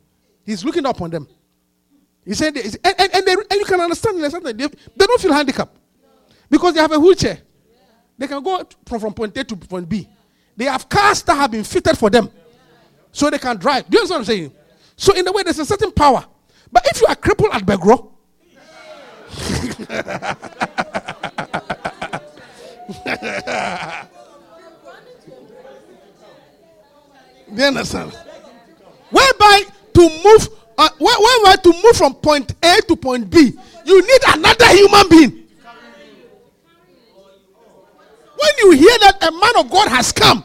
He's 0.45 0.63
looking 0.63 0.85
up 0.85 1.01
on 1.01 1.09
them. 1.09 1.27
He 2.23 2.35
said, 2.35 2.55
and, 2.55 2.79
and, 2.85 3.15
and, 3.15 3.27
they, 3.27 3.33
and 3.33 3.53
you 3.53 3.65
can 3.65 3.81
understand 3.81 4.21
there's 4.21 4.33
something. 4.33 4.55
They, 4.55 4.67
they 4.67 5.07
don't 5.07 5.19
feel 5.19 5.33
handicapped 5.33 5.75
because 6.51 6.75
they 6.75 6.81
have 6.81 6.93
a 6.93 7.01
wheelchair. 7.01 7.39
They 8.19 8.27
can 8.27 8.43
go 8.43 8.63
from, 8.85 9.01
from 9.01 9.15
point 9.15 9.35
A 9.39 9.45
to 9.45 9.57
point 9.57 9.89
B. 9.89 10.07
They 10.55 10.67
have 10.67 10.87
cars 10.87 11.23
that 11.23 11.35
have 11.35 11.51
been 11.51 11.65
fitted 11.65 11.97
for 11.97 12.11
them 12.11 12.29
so 13.11 13.31
they 13.31 13.39
can 13.39 13.57
drive. 13.57 13.89
Do 13.89 13.97
you 13.97 14.03
understand 14.03 14.19
what 14.21 14.29
I'm 14.29 14.37
saying? 14.37 14.53
So, 14.97 15.15
in 15.15 15.27
a 15.27 15.33
way, 15.33 15.45
there's 15.45 15.59
a 15.61 15.65
certain 15.65 15.93
power. 15.93 16.27
But 16.71 16.85
if 16.89 17.01
you 17.01 17.07
are 17.07 17.17
crippled 17.17 17.55
at 17.55 17.63
Begro, 17.63 18.11
do 27.55 27.63
you 27.63 27.65
understand? 27.65 28.13
Whereby 29.11 29.63
to 29.95 30.01
move, 30.25 30.49
uh, 30.79 30.89
where- 30.99 31.19
whereby 31.19 31.57
to 31.63 31.73
move 31.83 31.97
from 31.97 32.15
point 32.15 32.53
A 32.63 32.81
to 32.89 32.97
point 32.97 33.29
B, 33.31 33.53
you 33.85 34.03
need 34.03 34.21
another 34.35 34.67
human 34.69 35.09
being. 35.09 35.37
When 38.37 38.51
you 38.59 38.71
hear 38.73 38.99
that 39.01 39.19
a 39.23 39.31
man 39.33 39.57
of 39.65 39.71
God 39.71 39.89
has 39.89 40.13
come 40.13 40.45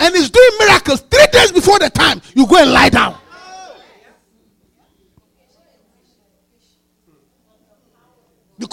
and 0.00 0.14
is 0.16 0.30
doing 0.30 0.50
miracles 0.58 1.00
three 1.10 1.26
days 1.32 1.52
before 1.52 1.78
the 1.78 1.90
time, 1.90 2.20
you 2.34 2.46
go 2.46 2.56
and 2.60 2.72
lie 2.72 2.88
down. 2.88 3.16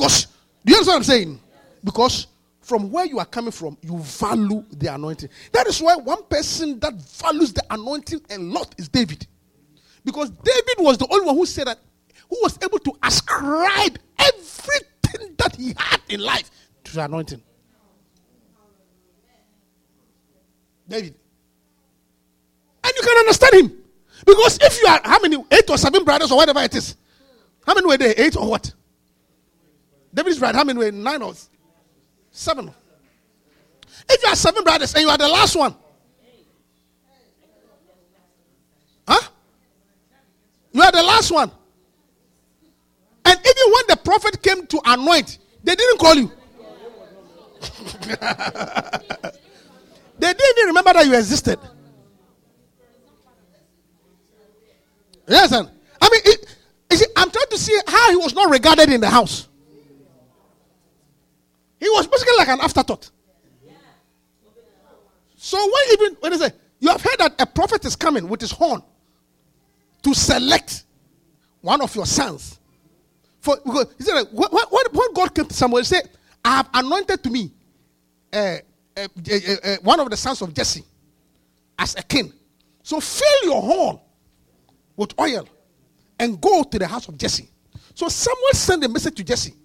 Because, 0.02 0.26
do 0.66 0.72
you 0.74 0.80
understand 0.80 0.88
what 0.88 0.96
I'm 0.96 1.04
saying? 1.04 1.40
Because 1.84 2.26
from 2.60 2.90
where 2.90 3.06
you 3.06 3.20
are 3.20 3.26
coming 3.26 3.52
from, 3.52 3.78
you 3.84 4.00
value 4.00 4.66
the 4.72 4.92
anointing. 4.92 5.30
That 5.52 5.68
is 5.68 5.80
why 5.80 5.96
one 5.96 6.24
person 6.24 6.80
that 6.80 6.96
values 6.96 7.54
the 7.54 7.64
anointing 7.70 8.20
a 8.32 8.40
lot 8.40 8.74
is 8.80 8.90
David. 8.90 9.28
Because 10.04 10.32
David 10.32 10.78
was 10.80 10.98
the 10.98 11.08
only 11.12 11.28
one 11.28 11.36
who 11.36 11.46
said 11.46 11.68
that, 11.68 11.78
who 12.28 12.40
was 12.42 12.58
able 12.64 12.80
to 12.80 12.94
ascribe 13.04 14.00
everything 14.18 15.36
that 15.38 15.56
he 15.56 15.76
had 15.78 16.02
in 16.10 16.20
life 16.22 16.50
to 16.86 16.96
the 16.96 17.06
anointing. 17.06 17.44
David. 20.90 21.14
And 22.84 22.94
you 22.96 23.02
can 23.04 23.18
understand 23.20 23.54
him. 23.54 23.84
Because 24.26 24.58
if 24.64 24.82
you 24.82 24.88
are, 24.88 25.00
how 25.04 25.20
many, 25.20 25.38
eight 25.52 25.70
or 25.70 25.78
seven 25.78 26.04
brothers 26.04 26.32
or 26.32 26.38
whatever 26.38 26.62
it 26.62 26.74
is, 26.74 26.96
how 27.68 27.76
many 27.76 27.86
were 27.86 27.98
there? 27.98 28.16
Eight 28.18 28.36
or 28.36 28.50
what? 28.50 28.74
David 30.14 30.32
is 30.32 30.42
right. 30.42 30.54
How 30.54 30.64
many 30.64 30.78
were 30.78 30.92
nine 30.92 31.22
or 31.22 31.34
seven? 32.32 32.72
If 34.10 34.24
you 34.24 34.30
are 34.30 34.36
seven 34.36 34.64
brothers 34.64 34.94
and 34.94 35.04
you 35.04 35.10
are 35.10 35.18
the 35.18 35.28
last 35.28 35.56
one, 35.56 35.76
huh? 39.08 39.30
You 40.72 40.82
are 40.82 40.92
the 40.92 41.04
last 41.04 41.32
one. 41.32 41.52
And 43.24 43.40
even 43.40 43.74
when 43.74 43.84
the 43.90 43.98
prophet 44.04 44.42
came 44.42 44.66
to 44.68 44.82
anoint, 44.86 45.38
they 45.64 45.76
didn't 45.76 46.00
call 46.00 46.16
you. 46.16 46.32
they 50.20 50.34
didn't 50.34 50.58
even 50.58 50.68
remember 50.68 50.94
that 50.94 51.06
you 51.06 51.16
existed. 51.16 51.60
Yes, 55.28 55.54
I 55.54 55.62
mean, 55.62 56.22
it, 56.26 56.56
see, 56.92 57.06
I'm 57.16 57.30
trying 57.30 57.46
to 57.52 57.58
see 57.58 57.78
how 57.88 58.10
he 58.10 58.18
was 58.18 58.34
not 58.34 58.50
regarded 58.50 58.90
in 58.90 59.00
the 59.00 59.10
house. 59.10 59.48
He 61.82 61.90
was 61.90 62.06
basically 62.08 62.36
like 62.38 62.48
an 62.48 62.62
afterthought. 62.62 63.10
So 65.36 65.58
when 65.58 65.94
even 65.94 66.14
when 66.20 66.32
they 66.32 66.38
say 66.38 66.54
you 66.80 66.90
have 66.90 67.02
heard 67.02 67.18
that 67.18 67.36
a 67.42 67.48
prophet 67.48 67.84
is 67.86 67.96
coming 67.96 68.30
with 68.30 68.40
his 68.40 68.52
horn 68.52 68.84
to 70.04 70.14
select 70.14 70.84
one 71.62 71.82
of 71.82 71.96
your 71.96 72.06
sons. 72.06 72.60
For 73.40 73.58
because 73.66 73.88
he 73.98 74.04
said 74.04 74.28
when, 74.32 74.50
when, 74.52 75.14
God 75.16 75.34
came 75.34 75.46
to 75.46 75.54
Samuel, 75.54 75.80
he 75.80 75.86
said, 75.86 76.08
"I 76.46 76.58
have 76.58 76.70
anointed 76.72 77.24
to 77.24 77.30
me 77.32 77.52
uh, 78.32 78.58
uh, 78.96 79.08
uh, 79.64 79.78
one 79.82 80.00
of 80.00 80.12
the 80.12 80.18
sons 80.18 80.44
of 80.44 80.54
Jesse 80.54 80.84
as 81.80 81.96
a 81.96 82.04
king. 82.04 82.32
So 82.84 83.00
fill 83.00 83.44
your 83.44 83.62
horn 83.64 84.00
with 84.96 85.20
oil 85.20 85.48
and 86.20 86.40
go 86.40 86.62
to 86.62 86.78
the 86.78 86.86
house 86.86 87.08
of 87.08 87.18
Jesse." 87.18 87.50
So 87.96 88.08
Samuel 88.08 88.54
sent 88.54 88.84
a 88.84 88.90
message 88.90 89.16
to 89.16 89.24
Jesse 89.24 89.56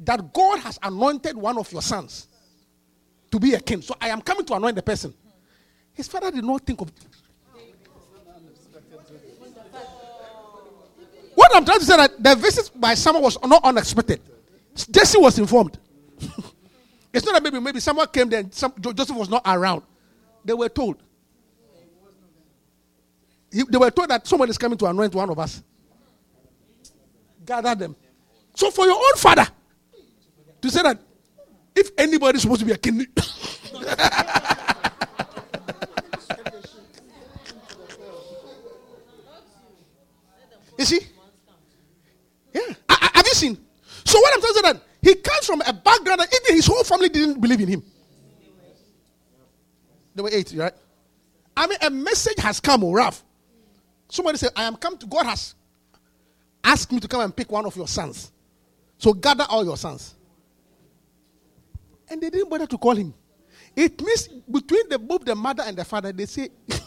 that 0.00 0.32
God 0.32 0.60
has 0.60 0.78
anointed 0.82 1.36
one 1.36 1.58
of 1.58 1.70
your 1.72 1.82
sons 1.82 2.28
to 3.30 3.38
be 3.38 3.54
a 3.54 3.60
king. 3.60 3.82
So 3.82 3.94
I 4.00 4.08
am 4.08 4.20
coming 4.20 4.44
to 4.46 4.54
anoint 4.54 4.76
the 4.76 4.82
person. 4.82 5.14
His 5.92 6.08
father 6.08 6.30
did 6.30 6.44
not 6.44 6.64
think 6.64 6.80
of. 6.80 6.92
What 11.34 11.54
I'm 11.54 11.64
trying 11.64 11.78
to 11.80 11.84
say 11.84 11.96
that 11.96 12.22
the 12.22 12.34
visit 12.36 12.70
by 12.74 12.94
someone 12.94 13.22
was 13.22 13.38
not 13.44 13.64
unexpected. 13.64 14.20
Jesse 14.90 15.18
was 15.18 15.38
informed. 15.38 15.78
it's 17.12 17.24
not 17.24 17.34
that 17.34 17.42
maybe 17.42 17.60
maybe 17.60 17.80
someone 17.80 18.06
came 18.08 18.28
there 18.28 18.40
and 18.40 18.52
some, 18.52 18.72
Joseph 18.80 19.16
was 19.16 19.28
not 19.28 19.42
around. 19.46 19.82
They 20.44 20.54
were 20.54 20.68
told. 20.68 20.96
They 23.50 23.78
were 23.78 23.90
told 23.90 24.10
that 24.10 24.26
someone 24.26 24.50
is 24.50 24.58
coming 24.58 24.76
to 24.78 24.86
anoint 24.86 25.14
one 25.14 25.30
of 25.30 25.38
us. 25.38 25.62
Gather 27.44 27.74
them. 27.74 27.96
So 28.54 28.70
for 28.70 28.84
your 28.84 28.96
own 28.96 29.16
father 29.16 29.46
to 30.70 30.74
say 30.76 30.82
that 30.82 31.00
if 31.74 31.90
anybody 31.98 32.36
is 32.36 32.42
supposed 32.42 32.60
to 32.60 32.66
be 32.66 32.72
a 32.72 32.76
king, 32.78 32.98
you 40.78 40.84
see, 40.84 41.00
yeah, 42.54 42.60
I- 42.88 42.98
I- 43.02 43.10
have 43.14 43.26
you 43.26 43.34
seen? 43.34 43.58
So 44.04 44.18
what 44.20 44.34
I'm 44.34 44.40
telling 44.40 44.56
you 44.56 44.62
that 44.62 44.82
he 45.02 45.14
comes 45.16 45.46
from 45.46 45.60
a 45.66 45.72
background 45.72 46.20
that 46.20 46.28
even 46.34 46.56
his 46.56 46.66
whole 46.66 46.84
family 46.84 47.08
didn't 47.08 47.40
believe 47.40 47.60
in 47.60 47.68
him. 47.68 47.82
They 50.14 50.22
were 50.22 50.30
eight, 50.32 50.52
right? 50.56 50.72
I 51.56 51.66
mean, 51.66 51.78
a 51.82 51.90
message 51.90 52.38
has 52.38 52.60
come, 52.60 52.84
oh, 52.84 52.92
Ralph. 52.92 53.22
Somebody 54.08 54.38
said, 54.38 54.50
I 54.56 54.64
am 54.64 54.76
come 54.76 54.96
to 54.98 55.06
God 55.06 55.26
has 55.26 55.54
asked 56.64 56.90
me 56.92 57.00
to 57.00 57.08
come 57.08 57.20
and 57.20 57.34
pick 57.34 57.50
one 57.50 57.66
of 57.66 57.76
your 57.76 57.88
sons. 57.88 58.32
So 58.98 59.12
gather 59.12 59.46
all 59.48 59.64
your 59.64 59.76
sons. 59.76 60.15
And 62.08 62.20
they 62.20 62.30
didn't 62.30 62.48
bother 62.48 62.66
to 62.66 62.78
call 62.78 62.94
him. 62.94 63.14
It 63.74 64.00
means 64.00 64.28
between 64.50 64.88
the 64.88 64.98
both 64.98 65.24
the 65.24 65.34
mother 65.34 65.62
and 65.66 65.76
the 65.76 65.84
father, 65.84 66.12
they 66.12 66.26
say, 66.26 66.50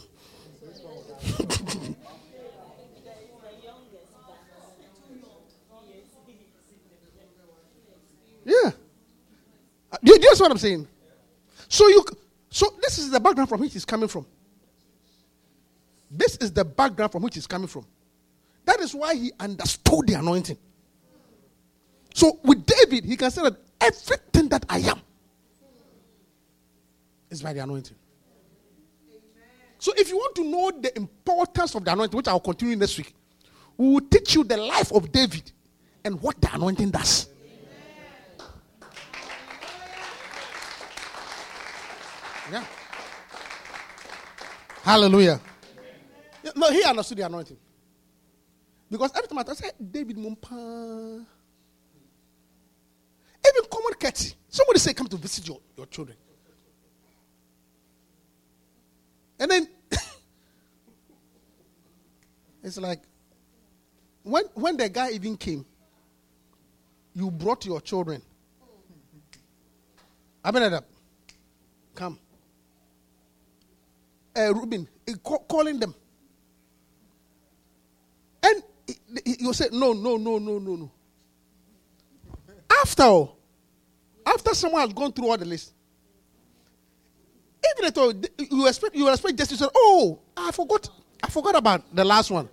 Yeah. 8.46 8.72
Uh, 9.92 9.98
Do 10.04 10.12
you, 10.14 10.20
do 10.20 10.28
what 10.40 10.52
I'm 10.52 10.58
saying? 10.58 10.88
So 11.68 11.88
you 11.88 12.04
so 12.50 12.74
this 12.82 12.98
is 12.98 13.12
the 13.12 13.20
background 13.20 13.50
from 13.50 13.62
which 13.62 13.74
he's 13.74 13.86
coming 13.86 14.08
from. 14.08 14.26
This 16.10 16.38
is 16.38 16.52
the 16.52 16.66
background 16.66 17.12
from 17.12 17.22
which 17.22 17.36
he's 17.36 17.46
coming 17.46 17.68
from. 17.68 17.86
That 18.66 18.80
is 18.80 18.96
why 18.96 19.14
he 19.16 19.32
understood 19.40 20.08
the 20.08 20.14
anointing. 20.16 20.58
So 22.16 22.40
with 22.44 22.66
David, 22.66 23.06
he 23.06 23.16
can 23.16 23.30
say 23.30 23.44
that 23.44 23.58
everything 23.80 24.50
that 24.50 24.66
I 24.68 24.80
am 24.80 25.00
is 27.30 27.42
by 27.42 27.54
the 27.54 27.62
anointing. 27.62 27.96
So 29.78 29.94
if 29.96 30.10
you 30.10 30.18
want 30.18 30.36
to 30.36 30.44
know 30.44 30.72
the 30.72 30.96
importance 30.98 31.74
of 31.76 31.86
the 31.86 31.94
anointing, 31.94 32.18
which 32.18 32.28
I'll 32.28 32.40
continue 32.40 32.76
next 32.76 32.98
week, 32.98 33.14
we 33.78 33.94
will 33.94 34.02
teach 34.02 34.36
you 34.36 34.44
the 34.44 34.58
life 34.58 34.92
of 34.92 35.12
David 35.12 35.52
and 36.04 36.22
what 36.22 36.40
the 36.42 36.54
anointing 36.54 36.90
does. 36.90 37.30
Yeah. 42.52 42.66
Hallelujah. 44.84 45.40
Yeah, 46.44 46.52
No, 46.56 46.72
he 46.72 46.84
understood 46.84 47.20
the 47.20 47.26
anointing. 47.26 47.58
Because 48.90 49.12
every 49.16 49.28
time 49.28 49.38
I 49.38 49.54
say 49.54 49.70
David 49.80 50.18
Mumpa, 50.18 51.26
even 53.48 53.70
common 53.72 53.94
courtesy. 54.00 54.34
Somebody 54.50 54.80
say, 54.80 54.94
come 54.94 55.08
to 55.08 55.18
visit 55.18 55.48
your, 55.48 55.60
your 55.78 55.86
children. 55.86 56.18
And 59.40 59.50
then 59.50 59.68
it's 62.64 62.78
like 62.78 63.02
when 64.24 64.44
when 64.54 64.78
the 64.78 64.90
guy 64.90 65.12
even 65.12 65.38
came, 65.38 65.66
you 67.14 67.32
brought 67.32 67.66
your 67.66 67.82
children. 67.82 68.22
Abinadab, 70.44 70.86
come. 71.96 72.20
Uh, 74.36 74.54
calling 75.50 75.80
them. 75.80 75.94
And 78.42 78.64
you 79.26 79.54
say, 79.54 79.68
no, 79.72 79.92
no, 79.94 80.18
no, 80.18 80.38
no, 80.38 80.60
no, 80.60 80.76
no. 80.76 80.92
After 82.82 83.04
all, 83.04 83.38
after 84.26 84.54
someone 84.54 84.82
has 84.82 84.94
gone 84.94 85.12
through 85.12 85.30
all 85.30 85.38
the 85.38 85.46
list, 85.46 85.74
you 88.52 88.68
expect 88.68 88.96
you 88.96 89.10
expect 89.10 89.38
just 89.38 89.52
to 89.52 89.58
say, 89.58 89.68
"Oh, 89.76 90.20
I 90.36 90.52
forgot, 90.52 90.90
I 91.24 91.30
forgot 91.30 91.56
about 91.56 91.96
the 91.96 92.04
last 92.04 92.32
one." 92.32 92.50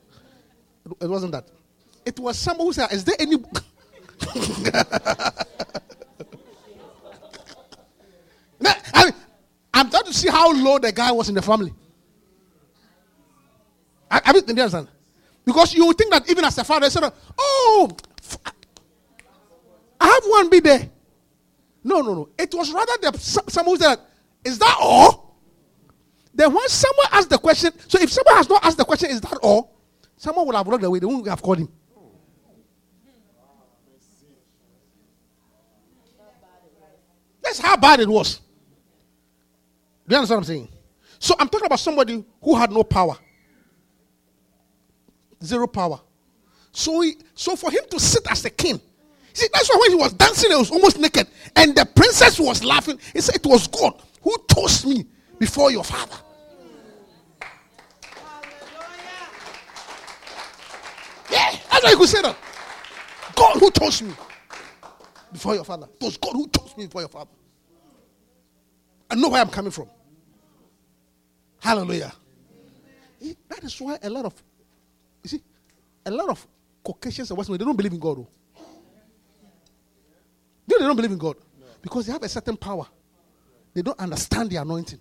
It 1.00 1.08
wasn't 1.08 1.32
that. 1.32 1.48
It 2.04 2.18
was 2.20 2.38
someone 2.38 2.68
who 2.68 2.72
said, 2.72 2.92
"Is 2.92 3.04
there 3.04 3.16
any?" 3.18 3.36
I 8.94 9.04
mean, 9.04 9.12
I'm 9.74 9.90
trying 9.90 10.04
to 10.04 10.14
see 10.14 10.28
how 10.28 10.52
low 10.52 10.78
the 10.78 10.92
guy 10.92 11.12
was 11.12 11.28
in 11.28 11.34
the 11.34 11.42
family. 11.42 11.74
I, 14.10 14.20
I 14.24 14.32
mean, 14.32 14.48
understand? 14.48 14.88
Because 15.44 15.74
you 15.74 15.86
would 15.86 15.98
think 15.98 16.10
that 16.12 16.28
even 16.30 16.44
as 16.44 16.56
a 16.58 16.64
father, 16.64 16.88
said, 16.90 17.12
"Oh, 17.38 17.96
I 20.00 20.06
have 20.06 20.24
one 20.26 20.50
be 20.50 20.60
there." 20.60 20.90
No, 21.84 22.00
no, 22.00 22.14
no. 22.14 22.28
It 22.36 22.52
was 22.52 22.72
rather 22.72 22.94
the 23.00 23.16
someone 23.18 23.76
who 23.76 23.82
said, 23.82 23.98
"Is 24.46 24.58
that 24.58 24.76
all?" 24.80 25.38
Then 26.34 26.52
when 26.52 26.68
someone 26.68 27.06
asked 27.12 27.30
the 27.30 27.38
question, 27.38 27.72
so 27.88 27.98
if 28.00 28.10
someone 28.10 28.36
has 28.36 28.48
not 28.48 28.64
asked 28.64 28.76
the 28.76 28.84
question, 28.84 29.10
"Is 29.10 29.20
that 29.22 29.38
all?" 29.42 29.76
Someone 30.16 30.46
would 30.46 30.54
have 30.56 30.66
walked 30.66 30.84
away. 30.84 30.98
They 30.98 31.06
wouldn't 31.06 31.26
have 31.28 31.42
called 31.42 31.58
him. 31.58 31.68
That's 37.42 37.58
how 37.58 37.76
bad 37.76 38.00
it 38.00 38.08
was. 38.08 38.40
Do 40.08 40.14
you 40.14 40.16
understand 40.16 40.38
what 40.38 40.42
I'm 40.42 40.44
saying? 40.44 40.68
So 41.18 41.34
I'm 41.38 41.48
talking 41.48 41.66
about 41.66 41.80
somebody 41.80 42.24
who 42.42 42.54
had 42.56 42.70
no 42.72 42.82
power, 42.82 43.16
zero 45.42 45.66
power. 45.66 46.00
So, 46.72 47.00
he, 47.00 47.16
so 47.34 47.56
for 47.56 47.70
him 47.70 47.84
to 47.90 48.00
sit 48.00 48.30
as 48.30 48.44
a 48.44 48.50
king, 48.50 48.80
see, 49.32 49.48
that's 49.52 49.68
why 49.68 49.78
when 49.80 49.90
he 49.92 49.96
was 49.96 50.12
dancing, 50.12 50.50
he 50.50 50.56
was 50.56 50.70
almost 50.70 50.98
naked, 50.98 51.26
and 51.54 51.74
the 51.74 51.86
princess 51.86 52.38
was 52.38 52.62
laughing. 52.62 52.98
He 53.12 53.20
said, 53.20 53.36
"It 53.36 53.46
was 53.46 53.66
God 53.68 54.02
who 54.26 54.34
chose 54.52 54.84
me 54.84 55.06
before 55.38 55.70
your 55.70 55.84
father." 55.84 56.18
Yeah, 61.30 61.52
that's 61.70 61.84
why 61.84 61.90
you 61.90 61.96
could 61.96 62.08
say 62.08 62.22
that. 62.22 62.36
God 63.36 63.58
who 63.58 63.70
chose 63.70 64.02
me 64.02 64.12
before 65.32 65.54
your 65.54 65.64
father. 65.64 65.88
It 66.00 66.04
was 66.04 66.16
God 66.16 66.32
who 66.32 66.48
chose 66.48 66.76
me 66.76 66.86
before 66.86 67.02
your 67.02 67.08
father. 67.08 67.30
I 69.08 69.14
know 69.14 69.28
where 69.28 69.40
I'm 69.40 69.50
coming 69.50 69.70
from. 69.70 69.88
Hallelujah. 71.60 72.12
That 73.48 73.62
is 73.62 73.80
why 73.80 73.98
a 74.02 74.10
lot 74.10 74.24
of, 74.24 74.34
you 75.22 75.28
see, 75.28 75.42
a 76.04 76.10
lot 76.10 76.28
of 76.28 76.46
Caucasians 76.82 77.30
and 77.30 77.38
Westerners, 77.38 77.58
they 77.58 77.64
don't 77.64 77.76
believe 77.76 77.92
in 77.92 78.00
God. 78.00 78.18
Know 78.18 78.28
they 80.68 80.86
don't 80.86 80.96
believe 80.96 81.12
in 81.12 81.18
God 81.18 81.36
because 81.80 82.06
they 82.06 82.12
have 82.12 82.22
a 82.22 82.28
certain 82.28 82.56
power. 82.56 82.86
They 83.76 83.82
don't 83.82 84.00
understand 84.00 84.48
the 84.48 84.56
anointing. 84.56 84.98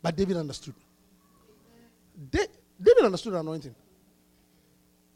But 0.00 0.16
David 0.16 0.38
understood. 0.38 0.72
Da- 2.30 2.46
David 2.80 3.04
understood 3.04 3.34
the 3.34 3.40
anointing. 3.40 3.74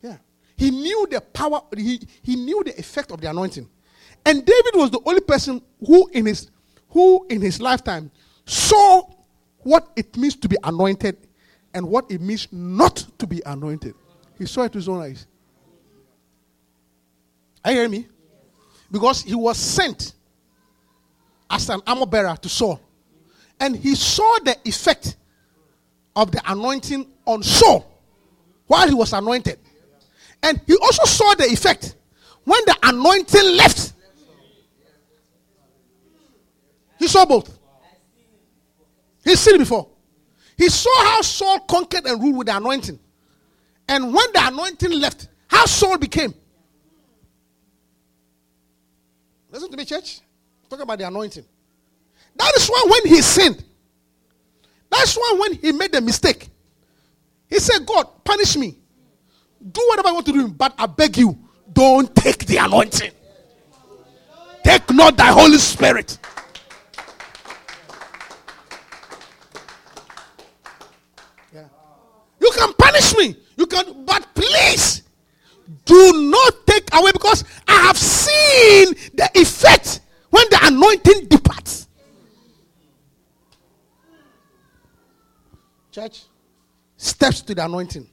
Yeah. 0.03 0.19
He 0.59 0.71
knew 0.71 1.07
the 1.11 1.23
power, 1.23 1.63
he, 1.75 1.99
he 2.21 2.37
knew 2.37 2.63
the 2.63 2.79
effect 2.79 3.11
of 3.11 3.23
the 3.23 3.31
anointing. 3.31 3.67
And 4.27 4.45
David 4.45 4.75
was 4.75 4.91
the 4.91 5.01
only 5.07 5.23
person 5.23 5.63
who 5.81 6.09
in 6.09 6.27
his 6.27 6.51
who 6.91 7.27
in 7.31 7.41
his 7.41 7.59
lifetime 7.59 8.11
saw 8.45 9.05
what 9.61 9.89
it 9.97 10.15
means 10.19 10.37
to 10.37 10.47
be 10.49 10.59
anointed 10.63 11.17
and 11.73 11.89
what 11.89 12.11
it 12.11 12.21
means 12.21 12.49
not 12.53 13.07
to 13.19 13.27
be 13.27 13.41
anointed. 13.47 13.95
He 14.37 14.45
saw 14.45 14.65
it 14.65 14.75
with 14.75 14.75
his 14.75 14.91
own 14.91 15.01
eyes. 15.01 15.27
Are 17.65 17.71
you 17.71 17.79
hearing 17.79 17.93
me? 17.93 18.09
Because 18.91 19.23
he 19.23 19.35
was 19.35 19.59
sent 19.59 20.15
as 21.51 21.69
an 21.69 21.81
armor 21.87 22.07
bearer 22.07 22.37
to 22.37 22.49
Saul. 22.49 22.81
And 23.61 23.77
he 23.77 23.95
saw 23.95 24.39
the 24.45 24.57
effect 24.65 25.17
of 26.17 26.31
the 26.31 26.41
anointing 26.47 27.07
on 27.27 27.43
Saul 27.43 27.91
while 28.67 28.89
he 28.89 28.95
was 28.95 29.13
anointed. 29.13 29.59
And 30.43 30.61
he 30.67 30.77
also 30.77 31.05
saw 31.05 31.35
the 31.35 31.45
effect 31.45 31.97
when 32.45 32.61
the 32.67 32.77
anointing 32.83 33.57
left. 33.57 33.93
He 36.99 37.09
saw 37.09 37.25
both. 37.25 37.59
He's 39.25 39.41
seen 39.41 39.57
it 39.57 39.59
before. 39.59 39.89
He 40.57 40.69
saw 40.69 41.05
how 41.05 41.23
Saul 41.23 41.61
conquered 41.61 42.07
and 42.07 42.23
ruled 42.23 42.37
with 42.37 42.47
the 42.47 42.57
anointing. 42.57 42.99
And 43.89 44.15
when 44.15 44.33
the 44.33 44.47
anointing 44.47 44.93
left, 44.93 45.29
how 45.49 45.67
Saul 45.67 45.99
became. 45.99 46.35
Listen 49.55 49.71
to 49.71 49.77
me, 49.77 49.85
church. 49.85 50.21
Talk 50.69 50.81
about 50.81 50.99
the 50.99 51.07
anointing. 51.07 51.45
That 52.35 52.53
is 52.57 52.67
why 52.67 52.87
when 52.89 53.07
he 53.07 53.23
sinned, 53.23 53.63
that's 54.91 55.17
why 55.17 55.37
when 55.39 55.55
he 55.55 55.71
made 55.71 55.93
the 55.93 56.01
mistake, 56.01 56.49
he 57.49 57.61
said, 57.61 57.87
God, 57.87 58.25
punish 58.25 58.57
me. 58.57 58.77
Do 59.71 59.81
whatever 59.91 60.09
I 60.09 60.13
want 60.13 60.27
to 60.27 60.33
do, 60.33 60.49
but 60.49 60.75
I 60.77 60.87
beg 60.87 61.19
you, 61.19 61.39
don't 61.73 62.13
take 62.17 62.47
the 62.47 62.57
anointing. 62.57 63.13
Take 64.65 64.91
not 64.91 65.17
thy 65.17 65.31
Holy 65.31 65.59
Spirit. 65.59 66.19
Yeah. 71.55 71.67
You 72.41 72.51
can 72.57 72.73
punish 72.73 73.17
me. 73.17 73.37
You 73.57 73.67
can, 73.67 74.05
but 74.05 74.27
please 74.35 75.03
do 75.85 76.31
not 76.31 76.67
take 76.67 76.93
away 76.93 77.13
because 77.13 77.45
I 77.69 77.75
have 77.83 77.97
the 79.15 79.31
effect 79.35 80.01
when 80.31 80.45
the 80.51 80.59
anointing 80.63 81.27
departs. 81.27 81.89
Church, 85.91 86.25
steps 86.97 87.41
to 87.43 87.55
the 87.55 87.65
anointing. 87.65 88.07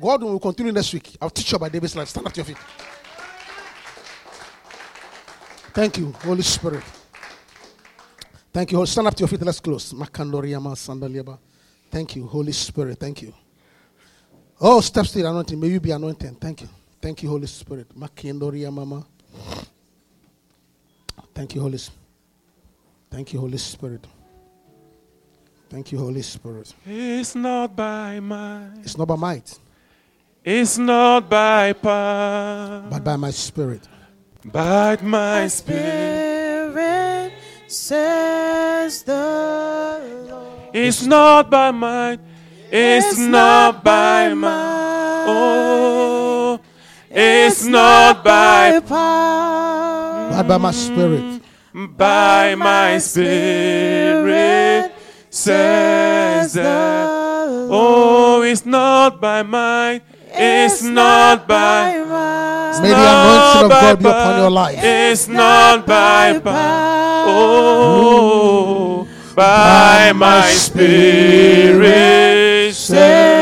God 0.00 0.22
will 0.22 0.38
continue 0.38 0.72
next 0.72 0.92
week. 0.92 1.16
I'll 1.20 1.30
teach 1.30 1.50
you 1.50 1.56
about 1.56 1.72
David's 1.72 1.96
life. 1.96 2.08
Stand 2.08 2.26
up 2.26 2.32
to 2.34 2.38
your 2.38 2.44
feet. 2.44 2.58
Thank 5.72 5.98
you, 5.98 6.12
Holy 6.12 6.42
Spirit. 6.42 6.84
Thank 8.52 8.72
you. 8.72 8.84
Stand 8.86 9.06
up 9.08 9.14
to 9.14 9.20
your 9.20 9.28
feet. 9.28 9.42
Let's 9.42 9.60
close. 9.60 9.94
Thank 11.90 12.16
you, 12.16 12.26
Holy 12.26 12.52
Spirit. 12.52 12.98
Thank 12.98 13.22
you. 13.22 13.34
Oh, 14.60 14.80
steps 14.80 15.12
to 15.12 15.22
the 15.22 15.28
anointing. 15.28 15.60
May 15.60 15.68
you 15.68 15.80
be 15.80 15.90
anointed. 15.90 16.40
Thank 16.40 16.62
you. 16.62 16.68
Thank 17.00 17.22
you, 17.22 17.28
Holy 17.28 17.46
Spirit. 17.46 17.88
Makindoriyamama. 17.98 19.04
Thank 21.34 21.54
you, 21.54 21.60
Holy 21.60 21.78
Spirit. 21.78 22.00
Thank 23.10 23.32
you, 23.32 23.40
Holy 23.40 23.58
Spirit. 23.58 24.06
Thank 25.68 25.92
you, 25.92 25.98
Holy 25.98 26.22
Spirit. 26.22 26.72
It's 26.86 27.34
not 27.34 27.74
by 27.76 28.20
might, 28.20 28.70
It's 28.82 28.96
not 28.96 29.08
by 29.08 29.16
might, 29.16 29.58
it's 30.44 30.78
not 30.78 31.28
by 31.28 31.72
power, 31.72 32.84
but 32.90 33.02
by 33.04 33.16
my 33.16 33.30
spirit. 33.32 33.86
but 34.44 35.02
my 35.02 35.48
spirit. 35.48 36.72
Spirit 36.72 37.32
says 37.66 39.02
the 39.02 40.24
Lord. 40.30 40.70
It's 40.72 41.04
not 41.04 41.50
by 41.50 41.70
might, 41.72 42.20
it's 42.70 43.18
not 43.18 43.82
by 43.82 44.32
might. 44.34 45.24
Oh, 45.28 46.25
it's 47.10 47.64
not 47.64 48.24
by 48.24 48.80
power. 48.80 50.30
But 50.30 50.48
by 50.48 50.58
my 50.58 50.70
spirit. 50.72 51.42
by 51.96 52.54
my 52.54 52.98
spirit, 52.98 54.92
says 55.30 56.54
the 56.54 57.68
Oh, 57.68 58.42
it's 58.42 58.64
not 58.64 59.20
by 59.20 59.42
might, 59.42 60.02
it's 60.32 60.82
not 60.82 61.46
by 61.46 61.98
might. 61.98 62.80
May 62.82 62.90
the 62.90 62.96
anointing 62.96 63.64
of 63.64 63.70
God 63.70 63.98
be 63.98 64.04
upon 64.08 64.38
your 64.40 64.50
life. 64.50 64.78
It's 64.80 65.28
not 65.28 65.86
by 65.86 66.38
power. 66.40 67.24
Oh, 67.28 69.08
by 69.34 70.12
my 70.12 70.50
spirit, 70.52 71.84
says 72.74 73.35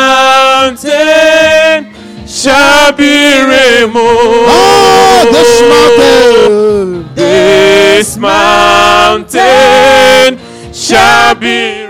mountain 0.00 1.92
shall 2.26 2.92
be 2.92 3.40
removed. 3.54 4.48
Oh, 4.48 5.28
this 5.36 5.52
mountain. 5.72 7.14
This 7.14 8.16
mountain 8.16 9.42
shall 10.72 11.34
be 11.34 11.89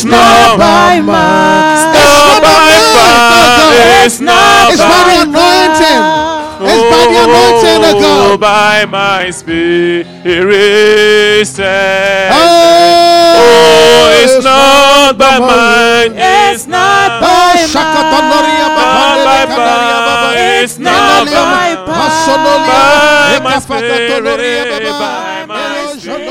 It's 0.00 0.08
not 0.08 0.56
by 0.56 0.96
might. 1.04 1.76
It's 1.76 1.84
not 1.92 2.40
by 2.40 2.72
power. 2.96 3.76
It's 4.00 4.16
not 4.16 4.72
It's 4.72 4.80
by 4.80 5.04
the 5.04 5.28
anointing. 5.28 6.00
It's 6.64 6.84
by 6.88 7.04
the 7.04 7.20
anointing 7.20 7.84
of 7.84 8.00
Oh, 8.00 8.00
God. 8.00 8.40
by 8.40 8.88
my 8.88 9.28
spirit, 9.28 10.08
says 11.44 12.32
oh, 12.32 13.44
oh, 13.44 14.24
it's 14.24 14.40
not 14.42 15.18
by 15.20 15.36
might, 15.38 16.16
it's 16.16 16.64
not 16.66 17.20
Oh, 17.20 17.20
by 17.20 17.60
shakatanoria 17.60 18.72
not 18.72 18.80
by 18.80 18.84
babande 18.88 19.52
power, 19.52 20.00
baba. 20.00 20.32
it's 20.64 20.78
not 20.80 21.28
by 21.28 21.76
my 21.84 23.58
spirit, 23.60 24.24
by 24.96 25.44
my 25.44 25.60
Erojonolia 26.00 26.29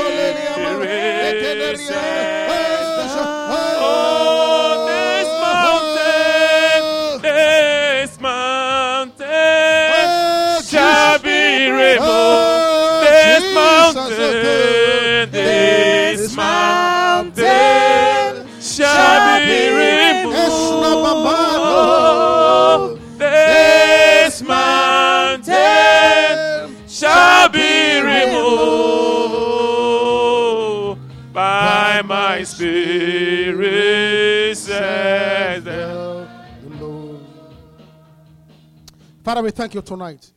Father, 39.30 39.42
we 39.44 39.52
thank 39.52 39.74
you 39.74 39.80
tonight. 39.80 40.28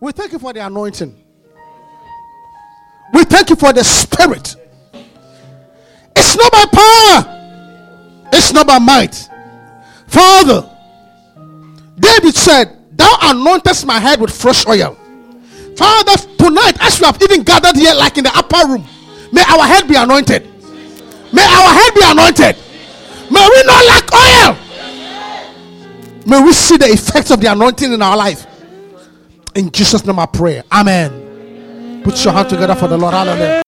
We 0.00 0.10
thank 0.12 0.32
you 0.32 0.38
for 0.38 0.54
the 0.54 0.64
anointing. 0.64 1.14
We 3.12 3.24
thank 3.24 3.50
you 3.50 3.56
for 3.56 3.74
the 3.74 3.84
spirit. 3.84 4.56
It's 6.16 6.34
not 6.34 6.50
by 6.50 6.64
power, 6.72 8.28
it's 8.32 8.54
not 8.54 8.66
by 8.66 8.78
might. 8.78 9.28
Father, 10.06 10.66
David 12.00 12.34
said, 12.34 12.74
Thou 12.96 13.14
anointest 13.20 13.84
my 13.84 13.98
head 13.98 14.18
with 14.18 14.34
fresh 14.34 14.66
oil. 14.66 14.96
Father, 15.76 16.16
tonight, 16.38 16.78
as 16.80 17.00
we 17.00 17.04
have 17.04 17.20
even 17.20 17.42
gathered 17.42 17.76
here, 17.76 17.92
like 17.92 18.16
in 18.16 18.24
the 18.24 18.32
upper 18.34 18.66
room, 18.66 18.86
may 19.30 19.42
our 19.42 19.66
head 19.66 19.86
be 19.86 19.94
anointed. 19.94 20.42
May 21.34 21.44
our 21.44 21.74
head 21.74 21.94
be 21.94 22.00
anointed. 22.02 22.56
May 23.30 23.46
we 23.46 23.62
not 23.66 23.84
lack 23.84 24.10
oil. 24.14 24.61
May 26.26 26.42
we 26.42 26.52
see 26.52 26.76
the 26.76 26.86
effects 26.86 27.30
of 27.30 27.40
the 27.40 27.50
anointing 27.50 27.92
in 27.92 28.02
our 28.02 28.16
life. 28.16 28.46
In 29.54 29.70
Jesus' 29.70 30.04
name 30.06 30.18
I 30.18 30.26
pray. 30.26 30.62
Amen. 30.70 32.02
Put 32.04 32.24
your 32.24 32.32
hand 32.32 32.48
together 32.48 32.74
for 32.74 32.88
the 32.88 32.96
Lord. 32.96 33.14
Hallelujah. 33.14 33.62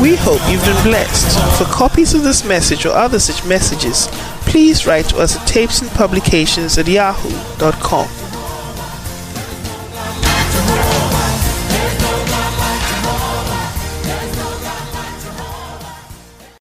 We 0.00 0.16
hope 0.16 0.40
you've 0.50 0.64
been 0.64 0.82
blessed. 0.82 1.58
For 1.58 1.64
copies 1.64 2.12
of 2.14 2.22
this 2.22 2.44
message 2.44 2.84
or 2.84 2.90
other 2.90 3.18
such 3.18 3.44
messages, 3.46 4.08
please 4.42 4.86
write 4.86 5.06
to 5.06 5.18
us 5.18 5.36
at 5.36 5.48
tapesandpublications 5.48 6.78
at 6.78 6.86
yahoo.com. 6.86 8.23